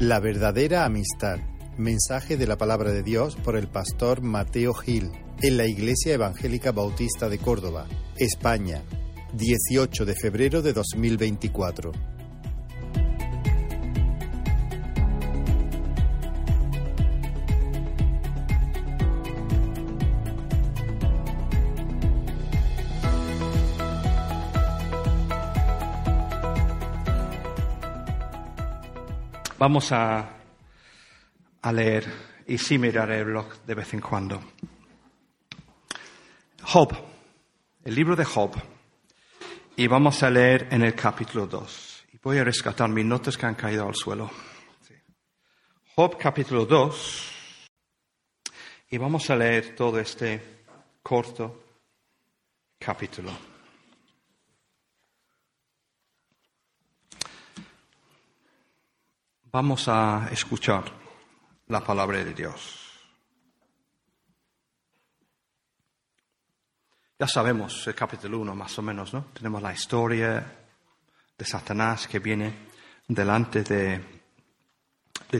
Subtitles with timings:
[0.00, 1.40] La verdadera amistad.
[1.76, 5.10] Mensaje de la palabra de Dios por el pastor Mateo Gil
[5.42, 8.82] en la Iglesia Evangélica Bautista de Córdoba, España,
[9.34, 11.92] 18 de febrero de 2024.
[29.60, 30.26] Vamos a,
[31.60, 32.10] a leer
[32.46, 34.40] y sí miraré el blog de vez en cuando.
[36.62, 36.96] Job,
[37.84, 38.52] el libro de Job.
[39.76, 42.06] Y vamos a leer en el capítulo 2.
[42.14, 44.30] Y voy a rescatar mis notas que han caído al suelo.
[45.94, 47.32] Job capítulo 2.
[48.88, 50.64] Y vamos a leer todo este
[51.02, 51.64] corto
[52.78, 53.49] capítulo.
[59.52, 60.84] Vamos a escuchar
[61.66, 62.78] la palabra de Dios.
[67.18, 69.24] Ya sabemos el capítulo 1 más o menos, ¿no?
[69.32, 70.56] Tenemos la historia
[71.36, 72.68] de Satanás que viene
[73.08, 74.20] delante de,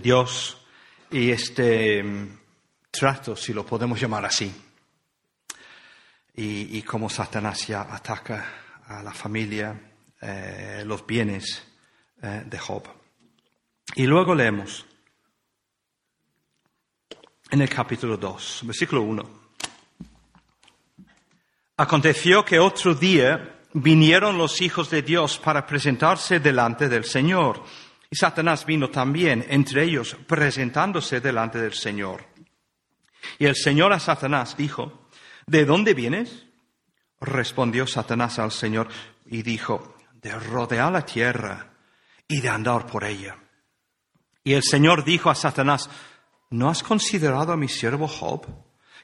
[0.02, 0.58] Dios
[1.12, 2.38] y este mm,
[2.90, 4.52] trato, si lo podemos llamar así,
[6.34, 9.80] y, y cómo Satanás ya ataca a la familia,
[10.20, 11.62] eh, los bienes
[12.22, 12.99] eh, de Job.
[13.96, 14.86] Y luego leemos
[17.50, 19.40] en el capítulo 2, versículo 1.
[21.76, 27.64] Aconteció que otro día vinieron los hijos de Dios para presentarse delante del Señor.
[28.08, 32.26] Y Satanás vino también, entre ellos, presentándose delante del Señor.
[33.38, 35.08] Y el Señor a Satanás dijo,
[35.46, 36.46] ¿de dónde vienes?
[37.20, 38.88] Respondió Satanás al Señor
[39.26, 41.72] y dijo, de rodear la tierra
[42.28, 43.36] y de andar por ella.
[44.50, 45.88] Y el Señor dijo a Satanás,
[46.50, 48.48] ¿no has considerado a mi siervo Job?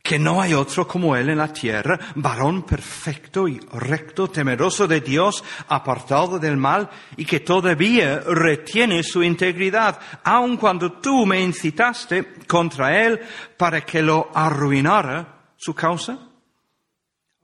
[0.02, 5.00] Que no hay otro como él en la tierra, varón perfecto y recto, temeroso de
[5.00, 12.34] Dios, apartado del mal, y que todavía retiene su integridad, aun cuando tú me incitaste
[12.48, 13.20] contra él
[13.56, 16.18] para que lo arruinara su causa.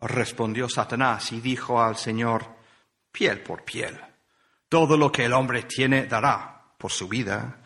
[0.01, 2.47] Respondió Satanás y dijo al Señor,
[3.13, 3.97] piel por piel,
[4.69, 7.62] todo lo que el hombre tiene dará por su vida.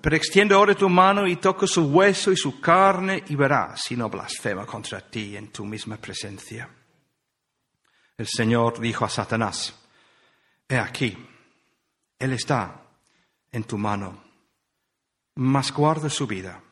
[0.00, 3.96] Pero extiende ahora tu mano y toca su hueso y su carne y verás si
[3.96, 6.68] no blasfema contra ti en tu misma presencia.
[8.16, 9.74] El Señor dijo a Satanás,
[10.68, 11.16] He aquí,
[12.18, 12.82] Él está
[13.50, 14.22] en tu mano,
[15.36, 16.62] mas guarda su vida.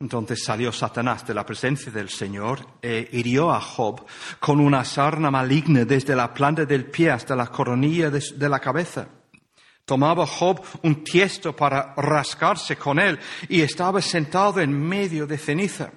[0.00, 4.06] Entonces salió Satanás de la presencia del Señor e hirió a Job
[4.38, 9.08] con una sarna maligna desde la planta del pie hasta la coronilla de la cabeza.
[9.90, 13.18] Tomaba Job un tiesto para rascarse con él
[13.48, 15.90] y estaba sentado en medio de ceniza.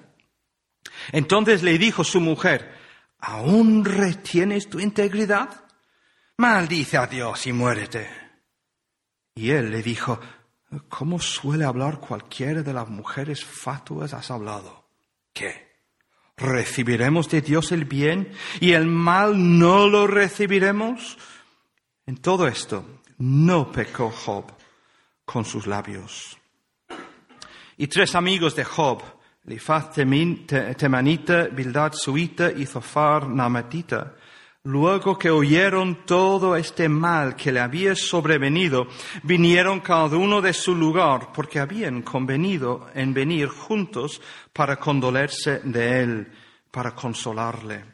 [1.12, 2.74] Entonces le dijo su mujer,
[3.20, 5.66] ¿aún retienes tu integridad?
[6.38, 8.10] Maldice a Dios y muérete.
[9.36, 10.18] Y él le dijo,
[10.88, 14.88] ¿cómo suele hablar cualquiera de las mujeres fatuas has hablado?
[15.32, 15.78] ¿Qué?
[16.36, 21.16] ¿Recibiremos de Dios el bien y el mal no lo recibiremos?
[22.06, 22.84] En todo esto,
[23.18, 24.44] no pecó Job
[25.24, 26.36] con sus labios.
[27.76, 29.02] Y tres amigos de Job,
[29.44, 34.14] Lifaz Temanita, Bildad Suita y Zofar Namatita,
[34.64, 38.86] luego que oyeron todo este mal que le había sobrevenido,
[39.22, 44.20] vinieron cada uno de su lugar, porque habían convenido en venir juntos
[44.52, 46.32] para condolerse de él,
[46.70, 47.93] para consolarle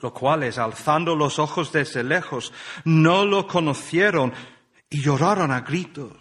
[0.00, 2.52] los cuales, alzando los ojos desde lejos,
[2.84, 4.32] no lo conocieron
[4.88, 6.16] y lloraron a gritos.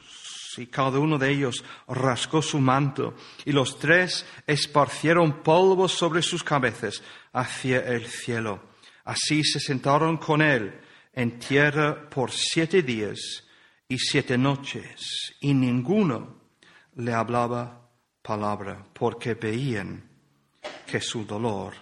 [0.58, 3.14] Y cada uno de ellos rascó su manto,
[3.46, 8.60] y los tres esparcieron polvo sobre sus cabezas hacia el cielo.
[9.06, 10.82] Así se sentaron con él
[11.14, 13.44] en tierra por siete días
[13.88, 16.42] y siete noches, y ninguno
[16.96, 17.88] le hablaba
[18.24, 20.10] palabra, porque veían
[20.88, 21.74] que su dolor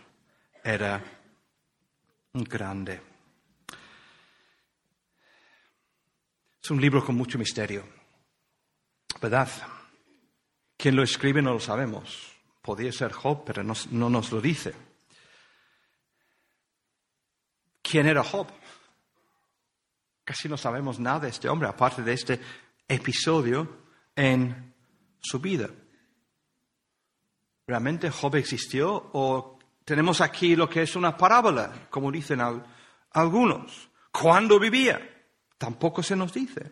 [0.64, 1.15] era
[2.44, 3.02] grande.
[6.62, 7.88] Es un libro con mucho misterio,
[9.22, 9.50] ¿verdad?
[10.76, 12.34] ¿Quién lo escribe no lo sabemos.
[12.62, 14.74] Podría ser Job, pero no, no nos lo dice.
[17.82, 18.48] ¿Quién era Job?
[20.24, 22.42] Casi no sabemos nada de este hombre, aparte de este
[22.88, 23.86] episodio
[24.16, 24.74] en
[25.20, 25.70] su vida.
[27.68, 29.55] ¿Realmente Job existió o
[29.86, 32.42] tenemos aquí lo que es una parábola, como dicen
[33.12, 33.90] algunos.
[34.12, 35.00] ¿Cuándo vivía?
[35.58, 36.72] Tampoco se nos dice.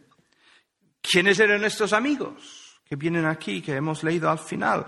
[0.99, 4.87] ¿Quiénes eran estos amigos que vienen aquí, que hemos leído al final?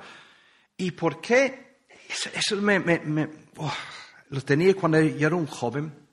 [0.75, 1.85] ¿Y por qué?
[2.33, 3.73] Eso, me, me, oh,
[4.29, 6.07] lo tenía cuando yo era un joven.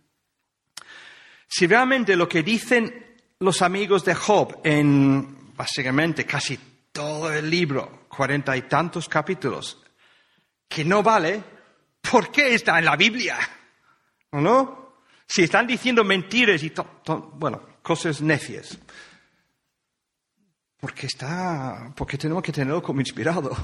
[1.49, 6.59] Si realmente lo que dicen los amigos de Job en básicamente casi
[6.93, 9.83] todo el libro, cuarenta y tantos capítulos,
[10.69, 11.43] que no vale,
[12.13, 13.39] ¿por qué está en la Biblia?
[14.33, 14.97] ¿O no?
[15.27, 16.71] Si están diciendo mentiras y,
[17.37, 18.79] bueno, cosas necias.
[20.79, 23.57] Porque está, porque tenemos que tenerlo como inspirado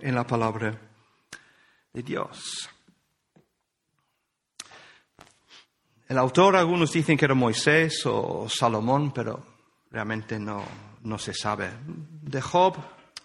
[0.00, 0.78] en la palabra
[1.90, 2.68] de Dios.
[6.06, 9.42] El autor, algunos dicen que era Moisés o Salomón, pero
[9.90, 10.62] realmente no,
[11.02, 11.70] no se sabe.
[11.86, 12.76] De Job,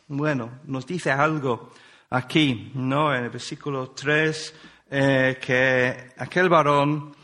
[0.08, 1.74] bueno, nos dice algo
[2.10, 3.14] aquí, ¿no?
[3.14, 4.56] En el versículo 3,
[4.92, 7.16] eh, que aquel varón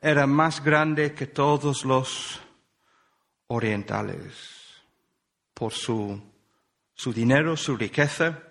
[0.00, 2.40] era más grande que todos los
[3.46, 4.34] orientales
[5.54, 6.20] por su,
[6.94, 8.42] su dinero, su riqueza,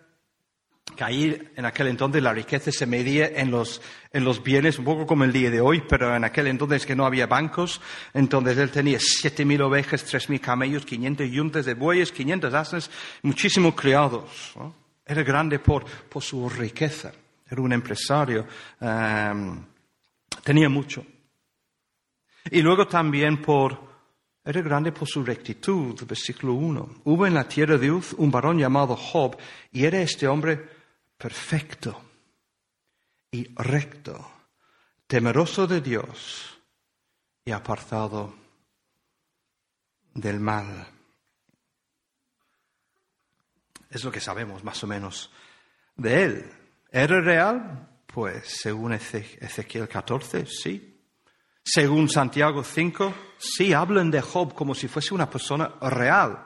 [0.95, 3.81] que ahí en aquel entonces la riqueza se medía en los,
[4.11, 6.95] en los bienes, un poco como el día de hoy, pero en aquel entonces que
[6.95, 7.81] no había bancos,
[8.13, 12.89] entonces él tenía siete mil ovejas, tres mil camellos, quinientos yuntas de bueyes, quinientos asnos,
[13.21, 14.55] muchísimos criados.
[15.05, 15.85] Era grande por,
[16.21, 17.11] su riqueza,
[17.49, 18.47] era un empresario,
[18.79, 19.65] em,
[20.43, 21.05] tenía mucho.
[22.49, 23.77] Y luego también por,
[24.43, 27.01] era grande por su rectitud, versículo 1.
[27.05, 29.37] Hubo en la tierra de Uz un varón llamado Job,
[29.71, 30.69] y era este hombre
[31.17, 32.01] perfecto
[33.31, 34.29] y recto,
[35.07, 36.59] temeroso de Dios
[37.43, 38.33] y apartado
[40.13, 40.92] del mal.
[43.93, 45.29] Es lo que sabemos más o menos
[45.95, 46.51] de él.
[46.91, 47.87] ¿Era real?
[48.07, 50.99] Pues según Ezequiel 14, sí.
[51.63, 56.43] Según Santiago 5, sí hablan de Job como si fuese una persona real,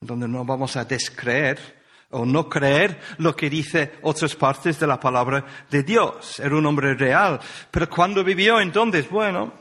[0.00, 4.98] donde no vamos a descreer o no creer lo que dice otras partes de la
[4.98, 6.40] palabra de Dios.
[6.40, 7.38] Era un hombre real.
[7.70, 9.52] Pero cuando vivió entonces, bueno,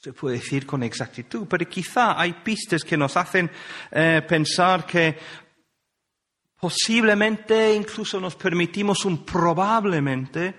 [0.00, 3.50] se puede decir con exactitud, pero quizá hay pistas que nos hacen
[3.90, 5.18] eh, pensar que
[6.58, 10.54] posiblemente incluso nos permitimos un probablemente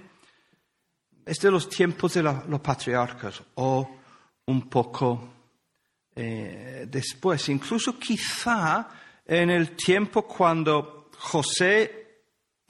[1.26, 3.98] es de los tiempos de los patriarcas o
[4.46, 5.34] un poco
[6.16, 7.50] eh, después.
[7.50, 8.90] Incluso quizá
[9.26, 12.00] en el tiempo cuando José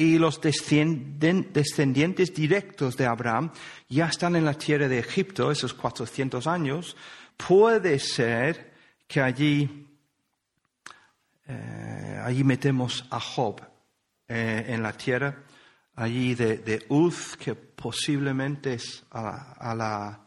[0.01, 3.51] y los descendientes directos de Abraham
[3.87, 6.97] ya están en la tierra de Egipto, esos 400 años,
[7.37, 8.73] puede ser
[9.07, 9.87] que allí,
[11.45, 13.61] eh, allí metemos a Job
[14.27, 15.43] eh, en la tierra
[15.95, 20.17] allí de, Uz, que posiblemente es al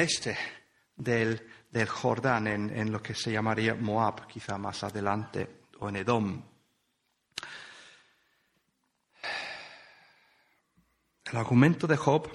[0.00, 0.36] este
[0.94, 1.40] del,
[1.88, 6.55] Jordán, en, lo que se llamaría Moab, quizá más adelante, o en Edom.
[11.30, 12.30] El argumento de Job,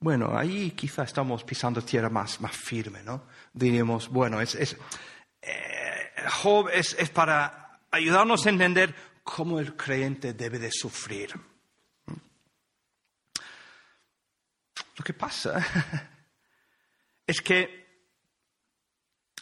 [0.00, 3.24] bueno, ahí quizá estamos pisando tierra más, más firme, ¿no?
[3.52, 6.12] Diríamos, bueno, es, eh,
[6.42, 11.34] Job es, es para ayudarnos a entender cómo el creyente debe de sufrir.
[14.96, 15.64] Lo que pasa
[17.26, 17.86] es que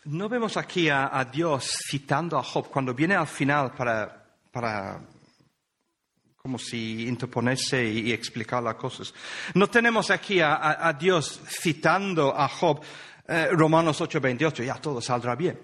[0.04, 5.00] no vemos aquí a, Dios citando a Job cuando viene al final para, para
[6.44, 9.14] como si interponerse y, explicar las cosas.
[9.54, 12.82] No tenemos aquí a, Dios citando a Job
[13.26, 15.58] eh, Romanos 8:28, ya todo saldrá bien.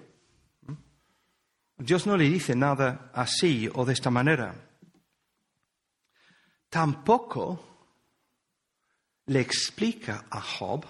[1.77, 4.55] Dios no le dice nada así o de esta manera.
[6.67, 7.99] Tampoco
[9.27, 10.83] le explica a Job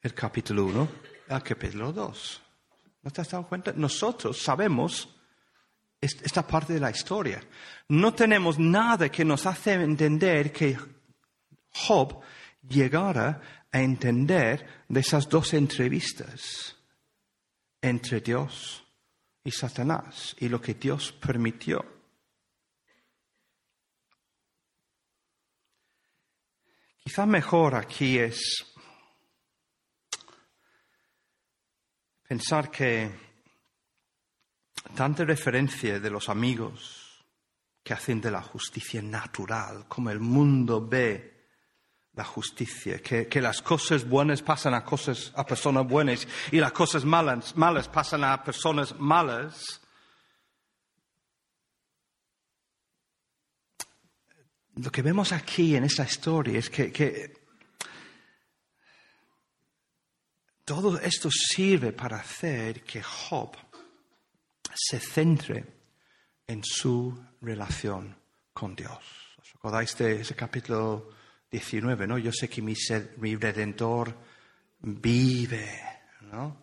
[0.00, 0.88] el capítulo 1
[1.28, 2.42] el capítulo 2.
[3.02, 3.72] ¿No te has dado cuenta?
[3.74, 5.08] Nosotros sabemos
[6.02, 7.40] esta parte de la historia.
[7.88, 10.76] No tenemos nada que nos hace entender que
[11.70, 12.20] Job
[12.68, 13.40] llegara
[13.70, 16.76] a entender de esas dos entrevistas
[17.80, 18.84] entre Dios
[19.44, 21.84] y Satanás y lo que Dios permitió.
[26.98, 28.64] Quizá mejor aquí es
[32.28, 33.31] pensar que
[34.94, 37.24] tanta referencia de los amigos
[37.82, 41.32] que hacen de la justicia natural, como el mundo ve
[42.14, 47.04] la justicia, que, las cosas buenas pasan a cosas a personas buenas y las cosas
[47.04, 49.80] malas, malas pasan a personas malas.
[54.74, 57.40] Lo que vemos aquí en esta historia es que,
[60.64, 63.56] todo esto sirve para hacer que Job
[64.74, 65.64] se centre
[66.46, 68.16] en su relación
[68.52, 68.98] con Dios.
[69.38, 71.10] ¿Os acordáis de ese capítulo
[71.50, 72.06] 19?
[72.06, 72.18] ¿no?
[72.18, 72.74] Yo sé que mi,
[73.18, 74.16] mi redentor
[74.80, 75.80] vive,
[76.22, 76.62] ¿no?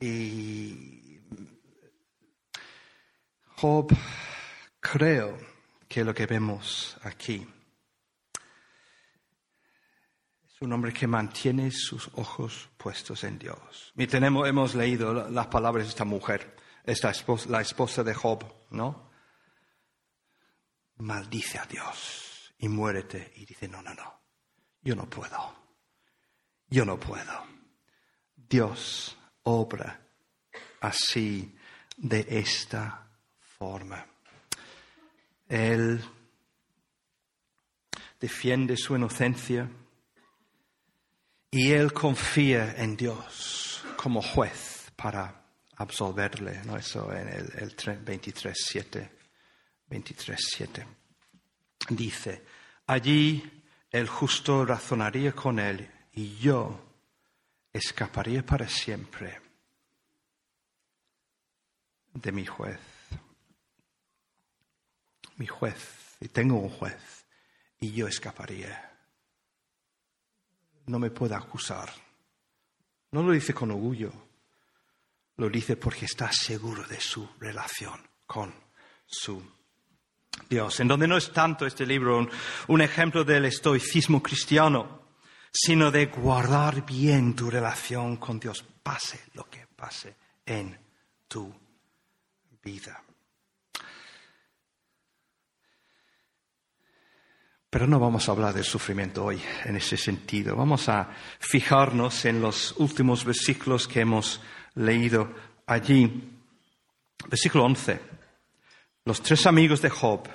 [0.00, 1.18] Y
[3.56, 3.96] Job,
[4.80, 5.38] creo
[5.88, 7.46] que lo que vemos aquí
[10.56, 13.92] es un hombre que mantiene sus ojos puestos en Dios.
[13.94, 17.12] Y tenemos, hemos leído las palabras de esta mujer, esta
[17.50, 19.10] la esposa de Job, ¿no?
[20.96, 23.34] Maldice a Dios y muérete.
[23.36, 24.18] Y dice, no, no, no,
[24.80, 25.54] yo no puedo,
[26.70, 27.44] yo no puedo.
[28.34, 30.00] Dios obra
[30.80, 31.54] así,
[31.98, 33.10] de esta
[33.58, 34.06] forma.
[35.50, 36.02] Él
[38.18, 39.68] defiende su inocencia
[41.50, 45.42] y él confía en Dios como juez para
[45.76, 46.62] absolverle.
[46.64, 46.76] ¿no?
[46.76, 49.10] Eso en el, el 23.7.
[49.90, 50.86] 23.7.
[51.90, 52.44] Dice,
[52.86, 56.84] allí el justo razonaría con él y yo
[57.72, 59.40] escaparía para siempre
[62.14, 62.80] de mi juez.
[65.36, 67.26] Mi juez, y tengo un juez,
[67.78, 68.95] y yo escaparía.
[70.86, 71.90] No me puede acusar.
[73.12, 74.12] No lo dice con orgullo,
[75.36, 78.52] lo dice porque está seguro de su relación con
[79.06, 79.42] su
[80.48, 80.80] Dios.
[80.80, 82.30] En donde no es tanto este libro un,
[82.68, 85.02] un ejemplo del estoicismo cristiano,
[85.52, 90.14] sino de guardar bien tu relación con Dios, pase lo que pase
[90.44, 90.78] en
[91.28, 91.52] tu
[92.62, 93.02] vida.
[97.76, 100.56] Pero no vamos a hablar del sufrimiento hoy en ese sentido.
[100.56, 104.40] Vamos a fijarnos en los últimos versículos que hemos
[104.76, 105.34] leído
[105.66, 106.38] allí.
[107.28, 108.00] Versículo 11.
[109.04, 110.26] Los tres amigos de Job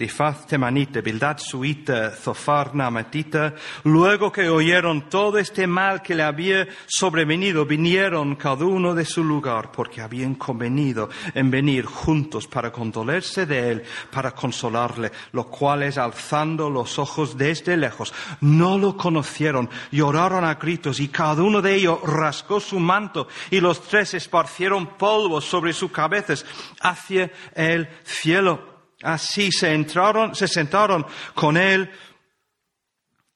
[0.00, 3.54] Lifaz temanita, Bildad suita, Zofar namatita,
[3.84, 9.22] luego que oyeron todo este mal que le había sobrevenido, vinieron cada uno de su
[9.22, 15.98] lugar, porque habían convenido en venir juntos para condolerse de él, para consolarle, los cuales
[15.98, 21.74] alzando los ojos desde lejos, no lo conocieron, lloraron a gritos y cada uno de
[21.74, 26.46] ellos rascó su manto y los tres esparcieron polvo sobre sus cabezas
[26.80, 28.69] hacia el cielo.
[29.02, 31.90] Así se entraron, se sentaron con él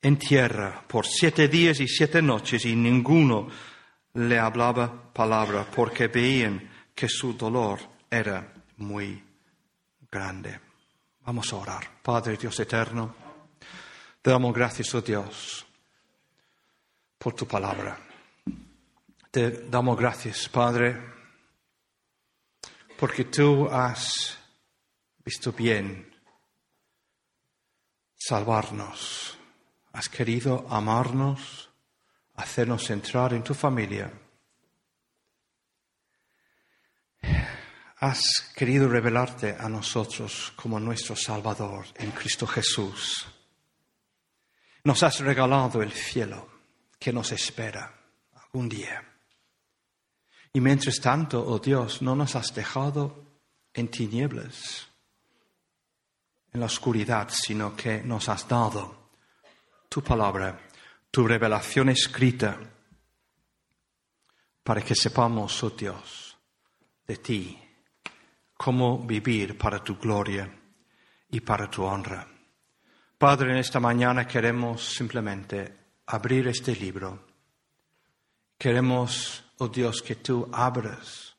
[0.02, 3.48] en tierra por siete días y siete noches y ninguno
[4.14, 7.80] le hablaba palabra porque veían que su dolor
[8.10, 9.22] era muy
[10.10, 10.60] grande.
[11.20, 11.90] Vamos a orar.
[12.02, 13.14] Padre Dios eterno,
[14.20, 15.66] te damos gracias, oh Dios,
[17.18, 17.98] por tu palabra.
[19.30, 21.00] Te damos gracias, Padre,
[22.98, 24.38] porque tú has
[25.24, 26.12] visto bien
[28.16, 29.38] salvarnos.
[29.92, 31.70] Has querido amarnos,
[32.34, 34.12] hacernos entrar en tu familia.
[38.00, 43.26] Has querido revelarte a nosotros como nuestro Salvador en Cristo Jesús.
[44.82, 46.48] Nos has regalado el cielo
[46.98, 47.94] que nos espera
[48.34, 49.02] algún día.
[50.52, 53.24] Y mientras tanto, oh Dios, no nos has dejado
[53.72, 54.88] en tinieblas
[56.54, 59.10] en la oscuridad, sino que nos has dado
[59.88, 60.56] tu palabra,
[61.10, 62.56] tu revelación escrita,
[64.62, 66.38] para que sepamos, oh Dios,
[67.06, 67.58] de ti,
[68.56, 70.48] cómo vivir para tu gloria
[71.28, 72.26] y para tu honra.
[73.18, 77.26] Padre, en esta mañana queremos simplemente abrir este libro.
[78.56, 81.34] Queremos, oh Dios, que tú abras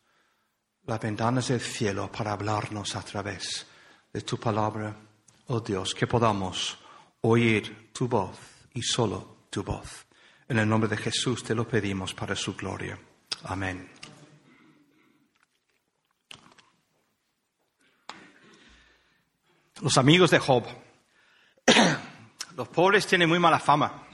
[0.86, 3.66] las ventanas del cielo para hablarnos a través
[4.16, 4.96] de tu palabra
[5.48, 6.78] oh Dios, que podamos
[7.20, 8.38] oír tu voz
[8.74, 10.06] y solo tu voz.
[10.48, 12.98] En el nombre de Jesús te lo pedimos para su gloria.
[13.44, 13.92] Amén.
[19.82, 20.64] Los amigos de Job.
[22.56, 24.08] Los pobres tienen muy mala fama.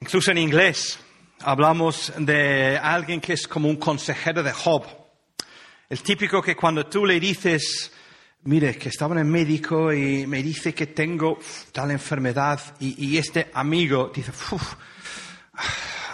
[0.00, 0.98] Incluso en inglés
[1.40, 4.97] hablamos de alguien que es como un consejero de Job.
[5.90, 7.90] El típico que cuando tú le dices,
[8.42, 11.38] mire, que estaba en el médico y me dice que tengo
[11.72, 14.30] tal enfermedad y, este amigo dice,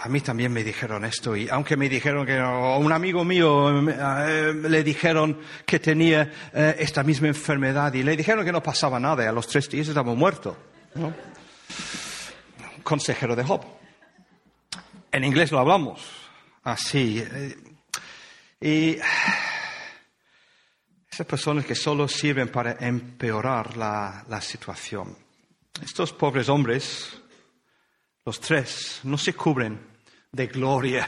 [0.01, 4.53] a mí también me dijeron esto y aunque me dijeron que un amigo mío eh,
[4.53, 9.25] le dijeron que tenía eh, esta misma enfermedad y le dijeron que no pasaba nada
[9.25, 10.57] y a los tres días estaba muerto.
[12.81, 13.65] Consejero de Job.
[15.11, 16.01] En inglés lo hablamos
[16.63, 17.21] así.
[17.21, 17.57] eh,
[18.61, 18.97] Y
[21.15, 25.17] esas personas que solo sirven para empeorar la, la situación.
[25.81, 27.21] Estos pobres hombres,
[28.25, 29.79] los tres, no se cubren
[30.29, 31.07] de gloria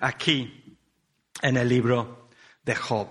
[0.00, 0.78] aquí
[1.42, 2.28] en el libro
[2.62, 3.08] de Job.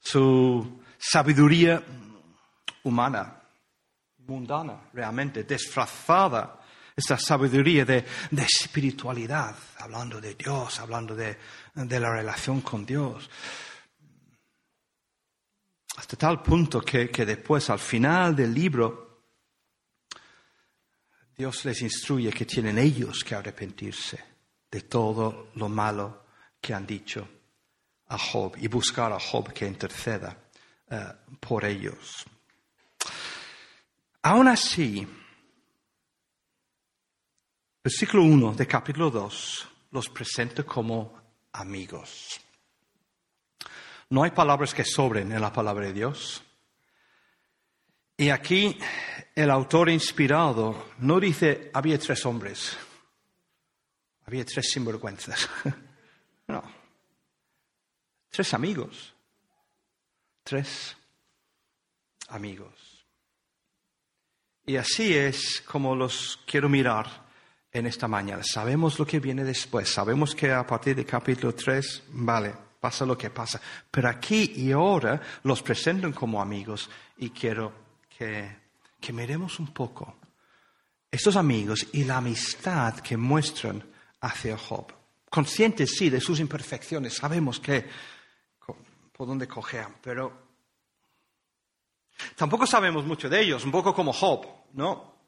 [0.00, 1.84] Su sabiduría
[2.82, 3.40] humana,
[4.26, 6.60] mundana, realmente, disfrazada,
[6.96, 11.38] esta sabiduría de, de espiritualidad, hablando de Dios, hablando de,
[11.74, 13.30] de la relación con Dios.
[15.98, 19.24] Hasta tal punto que, que después, al final del libro,
[21.36, 24.24] Dios les instruye que tienen ellos que arrepentirse
[24.70, 26.24] de todo lo malo
[26.60, 27.28] que han dicho
[28.06, 30.36] a Job y buscar a Job que interceda
[30.88, 32.24] eh, por ellos.
[34.22, 35.04] Aún así,
[37.82, 41.20] versículo 1 de capítulo 2 los presenta como
[41.52, 42.40] amigos.
[44.10, 46.42] No hay palabras que sobren en la palabra de Dios.
[48.16, 48.78] Y aquí
[49.34, 52.76] el autor inspirado no dice había tres hombres,
[54.26, 55.48] había tres sinvergüenzas.
[56.50, 56.62] No,
[58.30, 59.14] tres amigos,
[60.42, 60.96] tres
[62.28, 63.04] amigos.
[64.64, 67.26] Y así es como los quiero mirar
[67.70, 68.42] en esta mañana.
[68.42, 73.16] Sabemos lo que viene después, sabemos que a partir del capítulo 3, vale, pasa lo
[73.16, 73.60] que pasa.
[73.90, 77.72] Pero aquí y ahora los presentan como amigos y quiero
[78.16, 78.56] que,
[79.00, 80.16] que miremos un poco
[81.10, 83.82] estos amigos y la amistad que muestran
[84.20, 84.92] hacia Job.
[85.30, 87.86] Conscientes, sí, de sus imperfecciones, sabemos que
[89.12, 90.48] por dónde cojean, pero
[92.36, 95.18] tampoco sabemos mucho de ellos, un poco como Job, ¿no?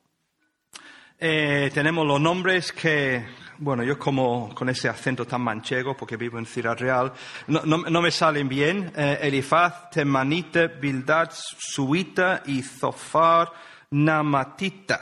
[1.19, 3.27] Eh, tenemos los nombres que,
[3.61, 7.13] bueno, yo como con ese acento tan manchego, porque vivo en Ciudad Real,
[7.47, 8.91] no, no, me salen bien.
[8.97, 13.53] Eh, Elifaz, Temanita, Bildad, Suita y Zofar,
[13.91, 15.01] Namatita.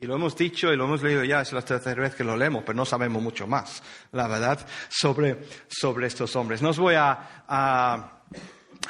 [0.00, 2.36] Y lo hemos dicho y lo hemos leído ya, es la tercera vez que lo
[2.36, 6.60] leemos, pero no sabemos mucho más, la verdad, sobre, sobre estos hombres.
[6.60, 8.24] No os voy a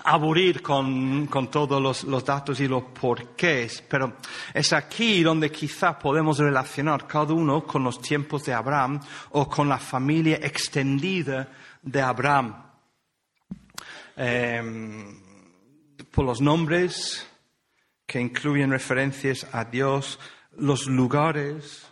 [0.02, 4.16] aburrir con, con todos los, los, datos y los porqués, pero
[4.52, 9.68] es aquí donde quizá podemos relacionar cada uno con los tiempos de Abraham o con
[9.68, 11.48] la familia extendida
[11.80, 12.62] de Abraham.
[14.16, 15.20] Eh,
[16.10, 17.26] por los nombres
[18.06, 20.20] que incluyen referencias a Dios,
[20.58, 21.86] los lugares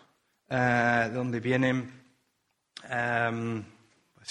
[0.48, 2.04] eh, donde vienen,
[2.88, 3.64] um,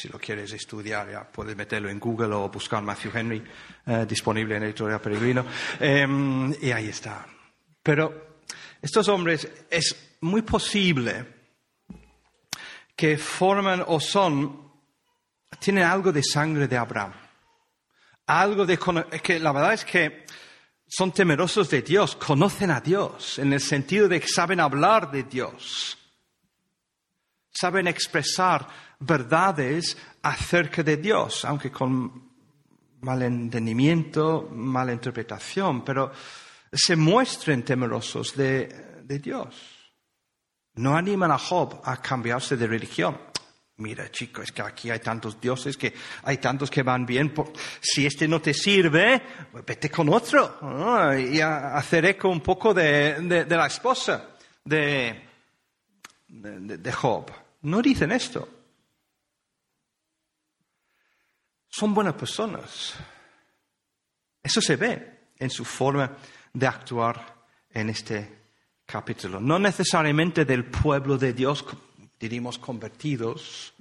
[0.02, 3.44] si lo quieres estudiar, puedes meterlo en Google o buscar Matthew Henry,
[3.86, 5.46] eh, disponible en Editorial Peregrino,
[5.80, 7.28] um, y ahí está.
[7.84, 8.40] Pero
[8.82, 11.24] estos hombres es muy posible
[12.96, 14.72] que forman o son,
[15.60, 17.14] tienen algo de sangre de Abraham.
[18.26, 18.80] Algo de
[19.22, 20.26] que la verdad es que
[20.88, 25.24] son temerosos de Dios, conocen a Dios, en el sentido de que saben hablar de
[25.24, 25.96] Dios,
[27.52, 32.32] saben expresar verdades acerca de Dios, aunque con
[33.02, 36.12] mal entendimiento, mala interpretación, pero
[36.72, 38.90] se muestren temerosos de,
[39.22, 39.54] Dios.
[40.76, 43.18] No animan a Job a cambiarse de religión.
[43.76, 47.34] Mira, chico, es que aquí hay tantos dioses, que hay tantos que van bien.
[47.82, 50.60] Si este no te sirve, pues vete con otro.
[51.20, 54.30] Y hacer eco un poco de, la esposa
[54.64, 55.22] de,
[56.94, 57.32] Job.
[57.64, 58.61] No dicen esto.
[61.72, 62.94] Son buenas personas.
[64.44, 66.18] Eso se ve en su forma
[66.54, 68.42] de actuar en este
[68.86, 69.40] capítulo.
[69.40, 71.66] No necesariamente del pueblo de Dios
[72.20, 73.74] diríamos convertidos,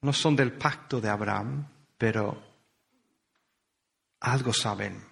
[0.00, 1.68] no son del pacto de Abraham,
[1.98, 2.42] pero
[4.20, 5.04] algo saben.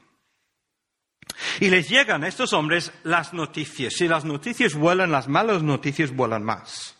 [1.61, 3.94] Y les llegan a estos hombres las noticias.
[3.94, 6.96] Si las noticias vuelan, las malas noticias vuelan más.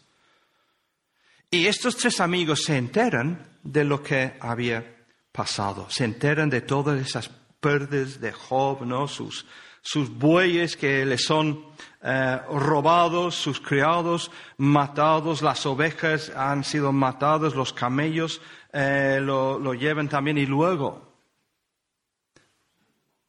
[1.51, 5.89] Y estos tres amigos se enteran de lo que había pasado.
[5.91, 9.07] Se enteran de todas esas pérdidas de Job, ¿no?
[9.07, 9.47] Sus,
[9.83, 11.65] sus bueyes que le son
[12.03, 18.41] eh, robados, sus criados matados, las ovejas han sido matadas, los camellos
[18.73, 21.11] eh, lo, lo llevan también y luego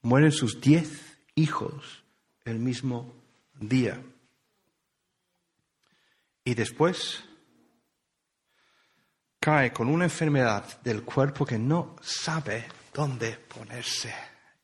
[0.01, 2.03] mueren sus diez hijos
[2.45, 3.13] el mismo
[3.59, 4.01] día.
[6.43, 7.23] Y después
[9.41, 14.13] cae con una enfermedad del cuerpo que no sabe dónde ponerse.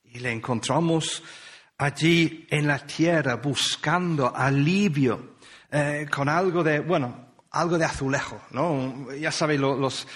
[0.04, 1.24] Y le encontramos
[1.80, 5.38] allí en la tierra buscando alivio
[5.72, 9.12] eh, con algo de, bueno, algo de azulejo, ¿no?
[9.14, 10.08] Ya sabéis, los,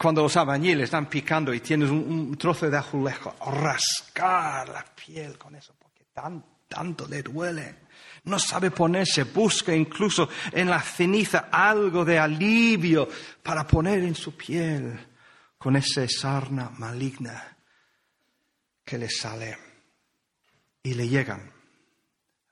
[0.00, 5.54] cuando los albañiles están picando y tienes un, trozo de azulejo, rascar la piel con
[5.54, 6.04] eso, porque
[6.68, 7.83] tanto le duele.
[8.24, 13.08] No sabe ponerse, busca incluso en la ceniza algo de alivio
[13.42, 14.98] para poner en su piel
[15.58, 17.56] con esa sarna maligna
[18.84, 19.58] que le sale.
[20.82, 21.50] Y le llegan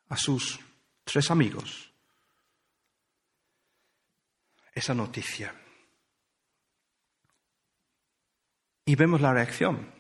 [0.09, 0.59] a sus
[1.05, 1.91] tres amigos
[4.75, 5.55] esa noticia.
[8.85, 9.93] Y vemos la reacción,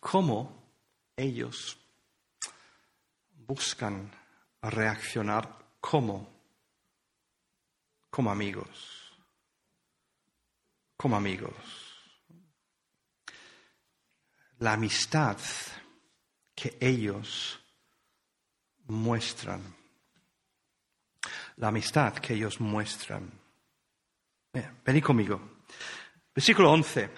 [0.00, 0.70] cómo
[1.16, 1.78] ellos
[3.46, 4.10] buscan
[4.62, 6.28] reaccionar como,
[8.10, 9.12] como amigos,
[10.96, 11.54] como amigos.
[14.58, 15.38] La amistad
[16.54, 17.60] que ellos
[18.86, 19.62] muestran,
[21.56, 23.30] la amistad que ellos muestran
[24.84, 25.40] Venid conmigo.
[26.34, 27.10] Versículo 11.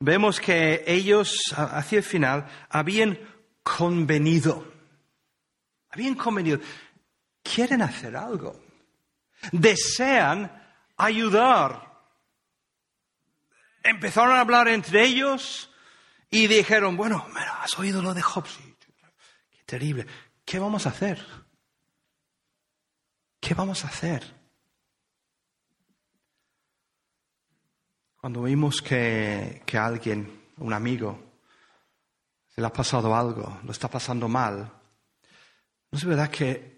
[0.00, 3.18] Vemos que ellos, hacia el final, habían
[3.62, 4.75] convenido.
[5.96, 6.60] Habían convenido.
[7.42, 8.60] Quieren hacer algo.
[9.50, 10.52] Desean
[10.94, 11.90] ayudar.
[13.82, 15.70] Empezaron a hablar entre ellos
[16.28, 17.26] y dijeron, bueno,
[17.62, 18.44] ¿has oído lo de Job?
[18.44, 20.06] qué terrible.
[20.44, 21.24] ¿Qué vamos a hacer?
[23.40, 24.22] ¿Qué vamos a hacer?
[28.20, 31.18] Cuando vimos que, que alguien, un amigo,
[32.54, 34.70] se le ha pasado algo, lo está pasando mal,
[35.90, 36.76] ¿no es verdad que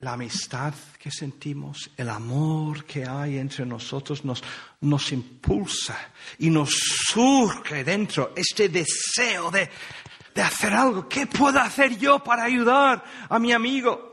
[0.00, 5.98] la amistad que sentimos, el amor que hay entre nosotros nos, impulsa
[6.38, 9.68] y nos surge dentro este deseo de,
[10.32, 11.08] de hacer algo.
[11.08, 14.06] ¿Qué puedo hacer yo para ayudar a mi amigo?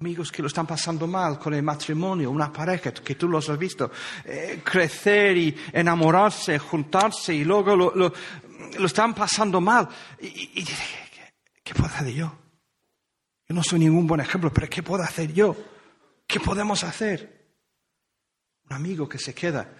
[0.00, 3.58] Amigos que lo están pasando mal con el matrimonio, una pareja que tú los has
[3.58, 3.90] visto
[4.24, 8.12] eh, crecer y enamorarse, juntarse y luego lo, lo,
[8.84, 9.88] están pasando mal.
[10.20, 10.72] Y, ¿qué,
[11.68, 12.32] ¿qué, puedo hacer yo?
[13.46, 15.56] Yo no soy ningún buen ejemplo, pero ¿qué puedo hacer yo?
[16.26, 17.46] ¿Qué podemos hacer?
[18.64, 19.70] Un amigo que se queda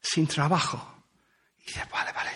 [0.00, 1.04] sin trabajo
[1.58, 2.30] y dice, vale, vale,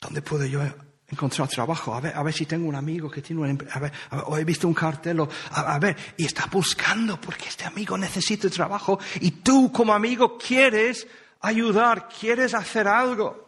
[0.00, 0.60] ¿dónde puedo yo
[1.08, 3.92] encontrar trabajo, a ver, a ver si tengo un amigo que tiene un a ver,
[4.26, 5.20] o he visto un cartel,
[5.52, 11.06] a, ver, y está buscando porque este amigo necesita trabajo y tú como amigo quieres
[11.40, 13.45] ayudar, quieres hacer algo.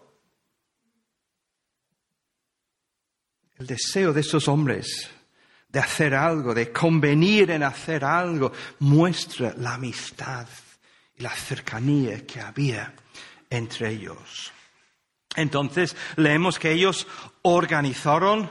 [3.59, 5.11] El deseo de esos hombres
[5.69, 10.49] de hacer algo, de convenir en hacer algo, muestra la amistad
[11.17, 12.95] y la cercanía que había
[13.51, 14.53] entre ellos.
[15.37, 17.07] Entonces leemos que ellos
[17.43, 18.51] organizaron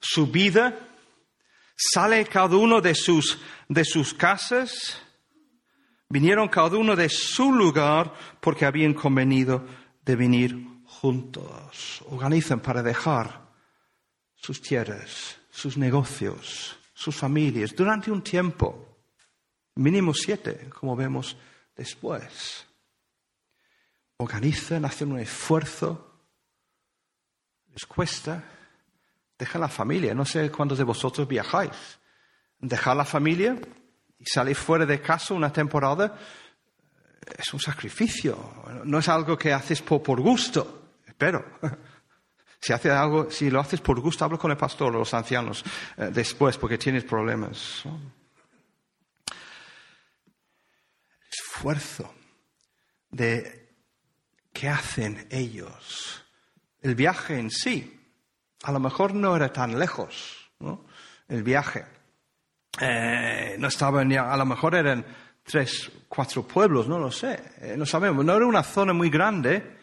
[0.00, 0.76] su vida,
[1.76, 3.38] sale cada uno de sus,
[3.68, 5.00] de sus casas,
[6.08, 9.64] vinieron cada uno de su lugar porque habían convenido
[10.04, 12.02] de venir juntos.
[12.08, 13.45] Organizan para dejar
[14.46, 18.96] sus tierras, sus negocios, sus familias durante un tiempo,
[19.74, 21.36] mínimo siete, como vemos
[21.74, 22.64] después.
[24.18, 26.12] Organizan, hacen un esfuerzo
[27.72, 28.42] les cuesta
[29.36, 30.14] dejar la familia.
[30.14, 31.98] No sé cuántos de vosotros viajáis.
[32.60, 33.58] Dejar la familia
[34.16, 36.16] y salir fuera de casa una temporada
[37.36, 38.38] es un sacrificio.
[38.84, 40.92] No es algo que haces por, gusto.
[41.04, 41.44] Espero.
[42.60, 45.64] Si, haces algo, si lo haces por gusto, hablo con el pastor o los ancianos
[45.96, 47.84] eh, después porque tienes problemas.
[51.30, 52.12] Esfuerzo
[53.10, 53.74] de
[54.52, 56.22] qué hacen ellos
[56.86, 58.00] el viaje en sí,
[58.62, 60.86] a lo mejor no era tan lejos, ¿no?
[61.28, 61.84] El viaje.
[62.80, 65.04] Eh, no estaba a lo mejor eran
[65.42, 69.75] tres, cuatro pueblos, no lo sé, eh, no sabemos, no era una zona muy grande,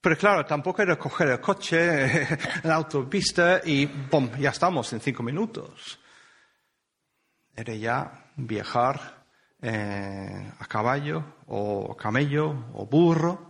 [0.00, 4.30] pero claro, tampoco era coger el coche, la autopista y ¡pum!
[4.38, 5.98] ya estamos en cinco minutos.
[7.54, 9.24] Era ya viajar
[9.60, 13.48] eh, a caballo o camello o burro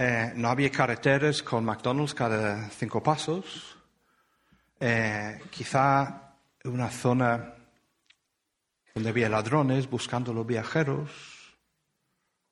[0.00, 3.76] eh, no había carreteras con McDonald's cada cinco pasos.
[4.78, 7.52] Eh, quizá una zona
[8.94, 11.10] donde había ladrones buscando a los viajeros.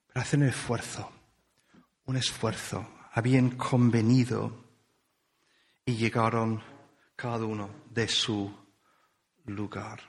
[0.08, 1.08] Pero hacen un esfuerzo,
[2.06, 2.84] un esfuerzo.
[3.16, 4.52] Habían convenido
[5.84, 6.62] y llegaron
[7.16, 8.54] cada uno de su
[9.46, 10.00] lugar.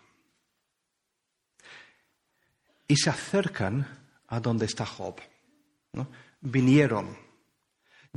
[2.88, 5.22] Y se acercan a donde está Job.
[6.42, 7.28] Vinieron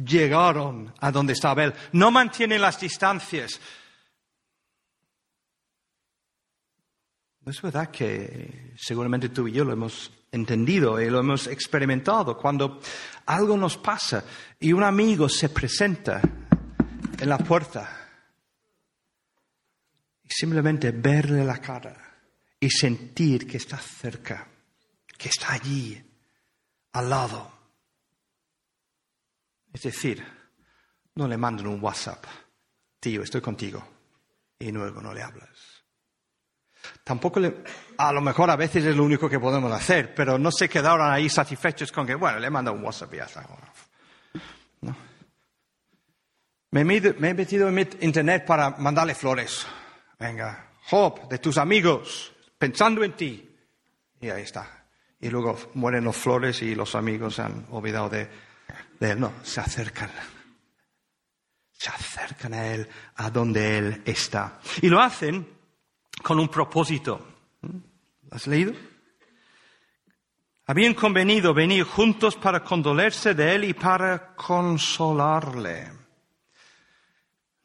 [0.04, 1.74] llegaron a donde estaba él.
[1.92, 3.60] No mantienen las distancias.
[7.46, 12.36] Es verdad que seguramente tú y yo lo hemos entendido y lo hemos experimentado.
[12.36, 12.80] Cuando
[13.26, 14.24] algo nos pasa
[14.58, 16.20] y un amigo se presenta
[17.18, 17.96] en la puerta
[20.28, 21.96] simplemente verle la cara
[22.58, 24.48] y sentir que está cerca,
[25.18, 26.00] que está allí,
[26.92, 27.52] al lado.
[29.72, 30.24] Es decir,
[31.16, 32.24] no le mandan un WhatsApp,
[32.98, 33.86] tío, estoy contigo,
[34.58, 35.69] y luego no le hablas
[37.10, 37.64] Tampoco le,
[37.96, 41.10] a lo mejor a veces es lo único que podemos hacer, pero no se quedaron
[41.10, 43.44] ahí satisfechos con que, bueno, le mando un WhatsApp y ya está.
[46.70, 49.66] Me, he metido en internet para mandarle flores.
[50.20, 53.56] Venga, Job, de tus amigos, pensando en ti.
[54.20, 54.86] Y ahí está.
[55.18, 58.30] Y luego mueren los flores y los amigos se han olvidado de,
[59.00, 59.18] de él.
[59.18, 60.12] No, se acercan.
[61.72, 64.60] Se acercan a él, a donde él está.
[64.80, 65.58] Y lo hacen
[66.22, 67.26] con un propósito.
[68.30, 68.72] ¿Has leído?
[70.66, 75.90] Habían convenido venir juntos para condolerse de él y para consolarle.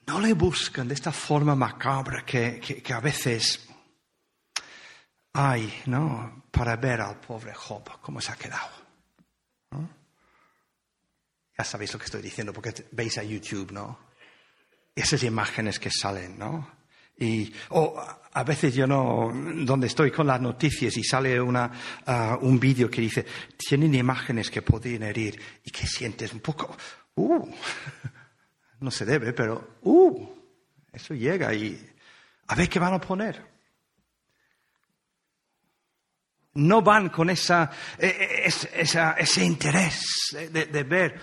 [0.08, 3.68] No le buscan de esta forma macabra que, que, a veces
[5.34, 6.46] hay, ¿no?
[6.50, 8.72] Para ver al pobre Job cómo se ha quedado.
[11.58, 14.00] Ya sabéis lo que estoy diciendo porque veis a YouTube, ¿no?
[14.96, 16.85] Esas imágenes que salen, ¿no?
[17.18, 17.96] Y, o
[18.34, 21.72] a veces yo no, donde estoy con las noticias y sale una,
[22.06, 23.26] uh, un vídeo que dice,
[23.58, 26.76] tienen imágenes que pueden herir y que sientes un poco,
[27.16, 27.50] uh,
[28.82, 30.28] no se debe, pero, uh,
[30.92, 31.80] eso llega y
[32.48, 33.56] a ver qué van a poner.
[36.56, 41.20] No van con esa, e, e, esa ese interés de, de ver,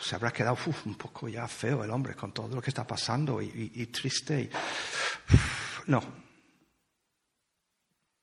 [0.00, 3.42] se habrá quedado un poco ya feo el hombre con todo lo que está pasando
[3.42, 4.50] y, triste.
[5.86, 6.28] no.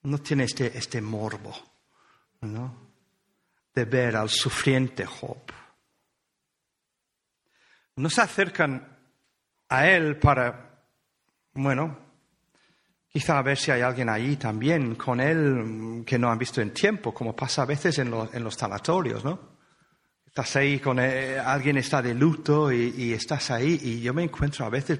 [0.03, 1.55] No tiene este, este morbo,
[2.41, 2.91] ¿no?
[3.73, 5.51] De ver al sufriente Job.
[7.95, 8.97] No se acercan
[9.69, 10.83] a él para,
[11.53, 11.97] bueno,
[13.07, 16.71] quizá a ver si hay alguien ahí también con él que no han visto en
[16.71, 19.54] tiempo, como pasa a veces en los, en los sanatorios, ¿no?
[20.35, 23.79] Estás ahí con eh, alguien está de luto y, estás ahí.
[23.81, 24.99] Y yo me encuentro a veces,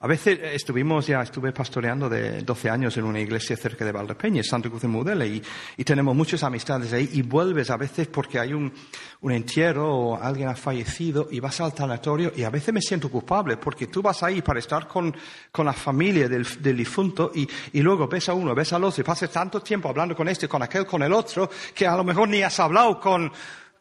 [0.00, 4.42] a veces estuvimos ya, estuve pastoreando de 12 años en una iglesia cerca de Valdepeña,
[4.42, 5.40] Santo Cruz de Mudela y,
[5.76, 8.72] y, tenemos muchas amistades ahí y vuelves a veces porque hay un,
[9.20, 13.08] un entierro o alguien ha fallecido y vas al tanatorio y a veces me siento
[13.08, 15.14] culpable porque tú vas ahí para estar con,
[15.52, 19.00] con la familia del, del difunto y, y, luego ves a uno, ves al otro
[19.00, 22.02] y pasas tanto tiempo hablando con este, con aquel, con el otro que a lo
[22.02, 23.30] mejor ni has hablado con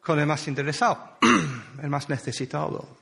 [0.02, 1.18] con el más interesado,
[1.82, 2.98] el más necesitado.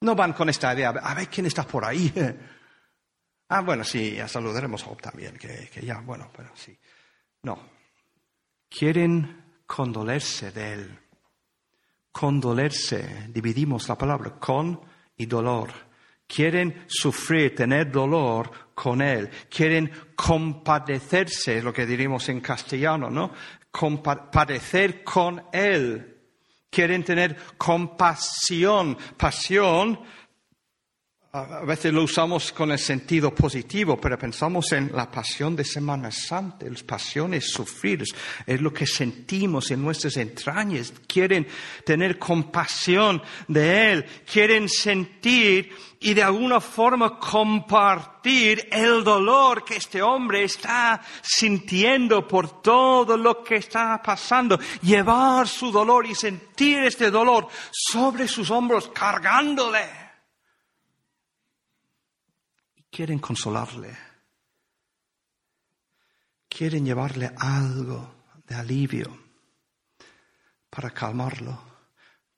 [0.00, 2.12] No van con esta idea, a ver quién está por ahí.
[3.48, 6.78] ah, bueno, sí, ya saludaremos a también, que, que ya, bueno, pero sí.
[7.42, 7.58] No.
[8.68, 10.98] Quieren condolerse de él.
[12.12, 14.80] Condolerse, dividimos la palabra con
[15.16, 15.70] y dolor.
[16.26, 19.30] Quieren sufrir, tener dolor con él.
[19.48, 23.32] Quieren compadecerse, es lo que diríamos en castellano, ¿no?
[24.30, 26.14] Padecer con Él.
[26.70, 30.00] Quieren tener compasión, pasión.
[31.36, 36.10] A veces lo usamos con el sentido positivo, pero pensamos en la pasión de Semana
[36.10, 36.64] Santa.
[36.64, 38.04] Las pasiones sufrir
[38.46, 40.94] es lo que sentimos en nuestras entrañas.
[41.06, 41.46] Quieren
[41.84, 44.06] tener compasión de Él.
[44.32, 52.62] Quieren sentir y de alguna forma compartir el dolor que este hombre está sintiendo por
[52.62, 58.88] todo lo que está pasando, llevar su dolor y sentir este dolor sobre sus hombros,
[58.88, 60.05] cargándole.
[62.96, 63.94] Quieren consolarle,
[66.48, 69.18] quieren llevarle algo de alivio
[70.70, 71.60] para calmarlo,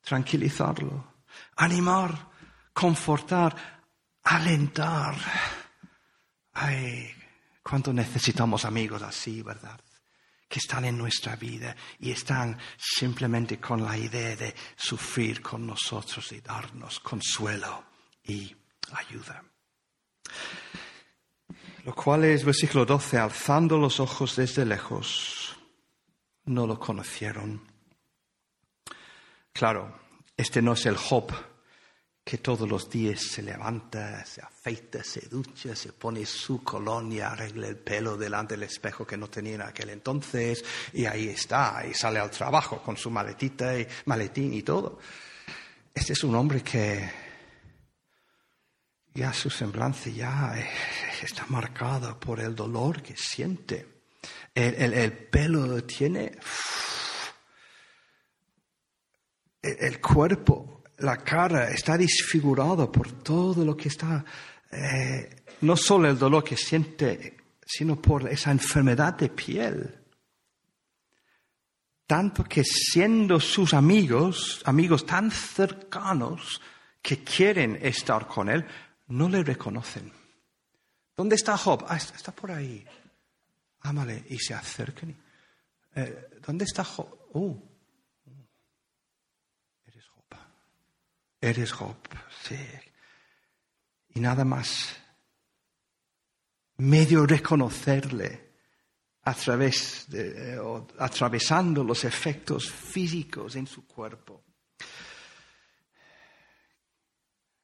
[0.03, 1.23] tranquilizarlo,
[1.59, 2.29] animar
[2.79, 3.55] confortar,
[4.23, 5.17] alentar.
[6.55, 7.09] Ay,
[7.63, 9.81] cuánto necesitamos amigos así, ¿verdad?
[10.49, 16.33] Que están en nuestra vida y están simplemente con la idea de sufrir con nosotros
[16.33, 17.85] y darnos consuelo
[18.25, 18.57] y
[18.93, 19.43] ayuda.
[21.85, 25.57] Lo cual es versículo 12, alzando los ojos desde lejos,
[26.45, 27.63] no lo conocieron.
[29.53, 29.99] Claro,
[30.37, 31.33] este no es el Job
[32.29, 37.69] que todos los días se levanta, se afeita, se ducha, se pone su colonia, arregla
[37.69, 40.63] el pelo delante del espejo que no tenía en aquel entonces,
[40.93, 44.99] y ahí está, y sale al trabajo con su maletita y maletín y todo.
[45.95, 47.28] Este es un hombre que
[49.19, 50.55] ya su semblante ya
[51.21, 54.05] está marcada por el dolor que siente.
[54.55, 56.39] El, el, pelo tiene
[59.63, 64.25] el, cuerpo, la cara está disfigurado por todo lo que está,
[64.71, 69.95] eh, no solo el dolor que siente, sino por esa enfermedad de piel.
[72.07, 76.61] Tanto que siendo sus amigos, amigos tan cercanos
[77.03, 78.65] que quieren estar con él,
[79.09, 80.13] no le reconocen.
[81.17, 81.85] ¿Dónde está Job?
[81.89, 82.85] Ah, está por ahí.
[83.81, 85.17] Ámale y se acerquen.
[85.95, 87.29] Eh, ¿Dónde está Job?
[87.33, 87.61] Oh,
[89.87, 90.39] eres Job.
[91.41, 91.97] Eres Job,
[92.43, 92.59] sí.
[94.11, 94.97] Y nada más.
[96.77, 98.53] Medio reconocerle
[99.23, 100.61] a través de, eh,
[101.01, 104.45] atravesando los efectos físicos en su cuerpo.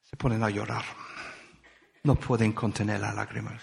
[0.03, 0.83] Se ponen a llorar
[2.05, 3.61] no pueden contener las lágrimas.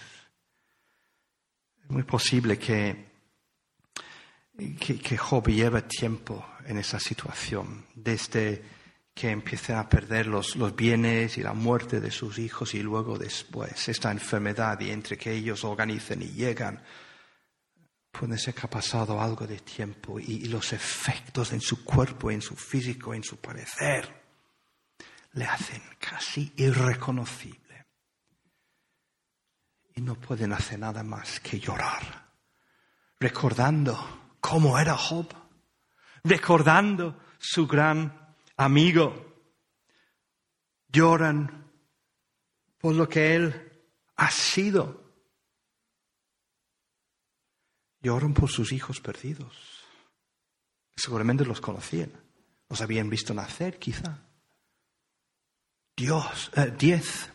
[1.81, 3.11] Es muy posible que,
[4.79, 8.61] que, Job lleve tiempo en esa situación, desde
[9.13, 13.17] que empiecen a perder los, los, bienes y la muerte de sus hijos y luego
[13.17, 16.81] después esta enfermedad y entre que ellos organicen y llegan,
[18.11, 22.41] puede ser que ha pasado algo de tiempo y los efectos en su cuerpo, en
[22.41, 24.21] su físico, en su parecer,
[25.33, 27.62] le hacen casi irreconocible
[29.95, 32.31] y no pueden hacer nada más que llorar,
[33.19, 35.27] recordando cómo era Job,
[36.23, 39.31] recordando su gran amigo.
[40.87, 41.71] Lloran
[42.77, 43.71] por lo que él
[44.15, 45.03] ha sido.
[48.01, 49.83] Lloran por sus hijos perdidos.
[50.95, 52.11] Seguramente los conocían,
[52.69, 54.19] los habían visto nacer quizá.
[55.95, 57.31] Dios, eh, diez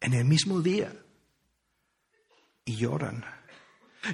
[0.00, 1.03] en el mismo día
[2.64, 3.24] y lloran.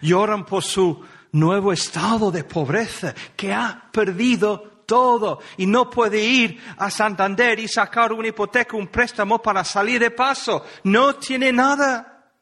[0.03, 6.61] Lloran por su nuevo estado de pobreza, que ha perdido todo y no puede ir
[6.77, 10.65] a Santander y sacar una hipoteca, un préstamo para salir de paso.
[10.85, 12.33] No tiene nada.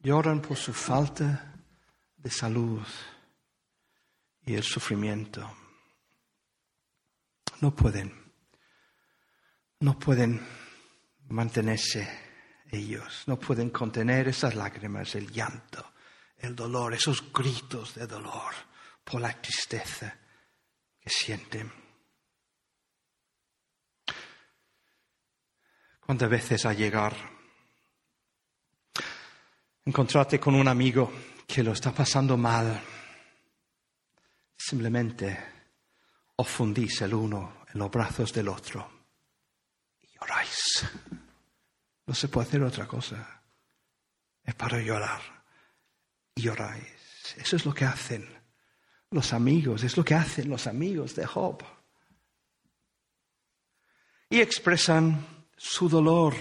[0.00, 1.54] Lloran por su falta
[2.16, 2.82] de salud
[4.44, 5.50] y el sufrimiento.
[7.60, 8.32] No pueden,
[9.80, 10.44] no pueden
[11.28, 12.21] mantenerse
[12.72, 15.92] ellos no pueden contener esas lágrimas, el llanto,
[16.38, 18.54] el dolor, esos gritos de dolor
[19.04, 20.16] por la tristeza
[20.98, 21.70] que sienten.
[26.00, 27.14] ¿Cuántas veces a llegar
[29.84, 31.12] encontrarte con un amigo
[31.46, 32.82] que lo está pasando mal?
[34.56, 35.38] Simplemente
[36.36, 38.90] os fundís el uno en los brazos del otro
[40.00, 40.86] y lloráis.
[42.06, 43.42] No se puede hacer otra cosa.
[44.44, 45.20] Es para llorar.
[46.34, 46.84] Y lloráis.
[47.36, 48.28] Eso es lo que hacen
[49.10, 51.62] los amigos, es lo que hacen los amigos de Job.
[54.30, 56.34] Y expresan su dolor.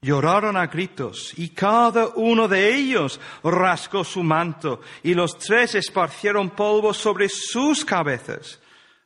[0.00, 6.50] Lloraron a gritos y cada uno de ellos rascó su manto y los tres esparcieron
[6.50, 8.60] polvo sobre sus cabezas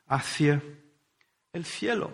[0.07, 0.61] hacia
[1.53, 2.13] el cielo.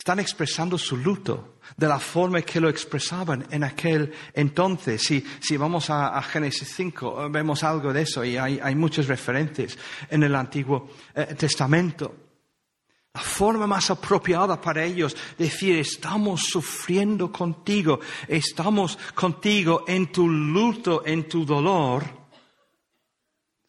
[0.00, 5.02] Están expresando su luto de la forma que lo expresaban en aquel entonces.
[5.02, 9.78] Si, si vamos a, Génesis 5, vemos algo de eso y hay, hay muchos referentes
[10.08, 12.16] en el Antiguo eh, Testamento.
[13.12, 21.02] La forma más apropiada para ellos decir, estamos sufriendo contigo, estamos contigo en tu luto,
[21.04, 22.04] en tu dolor,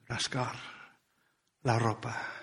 [0.08, 0.56] rasgar
[1.64, 2.41] la ropa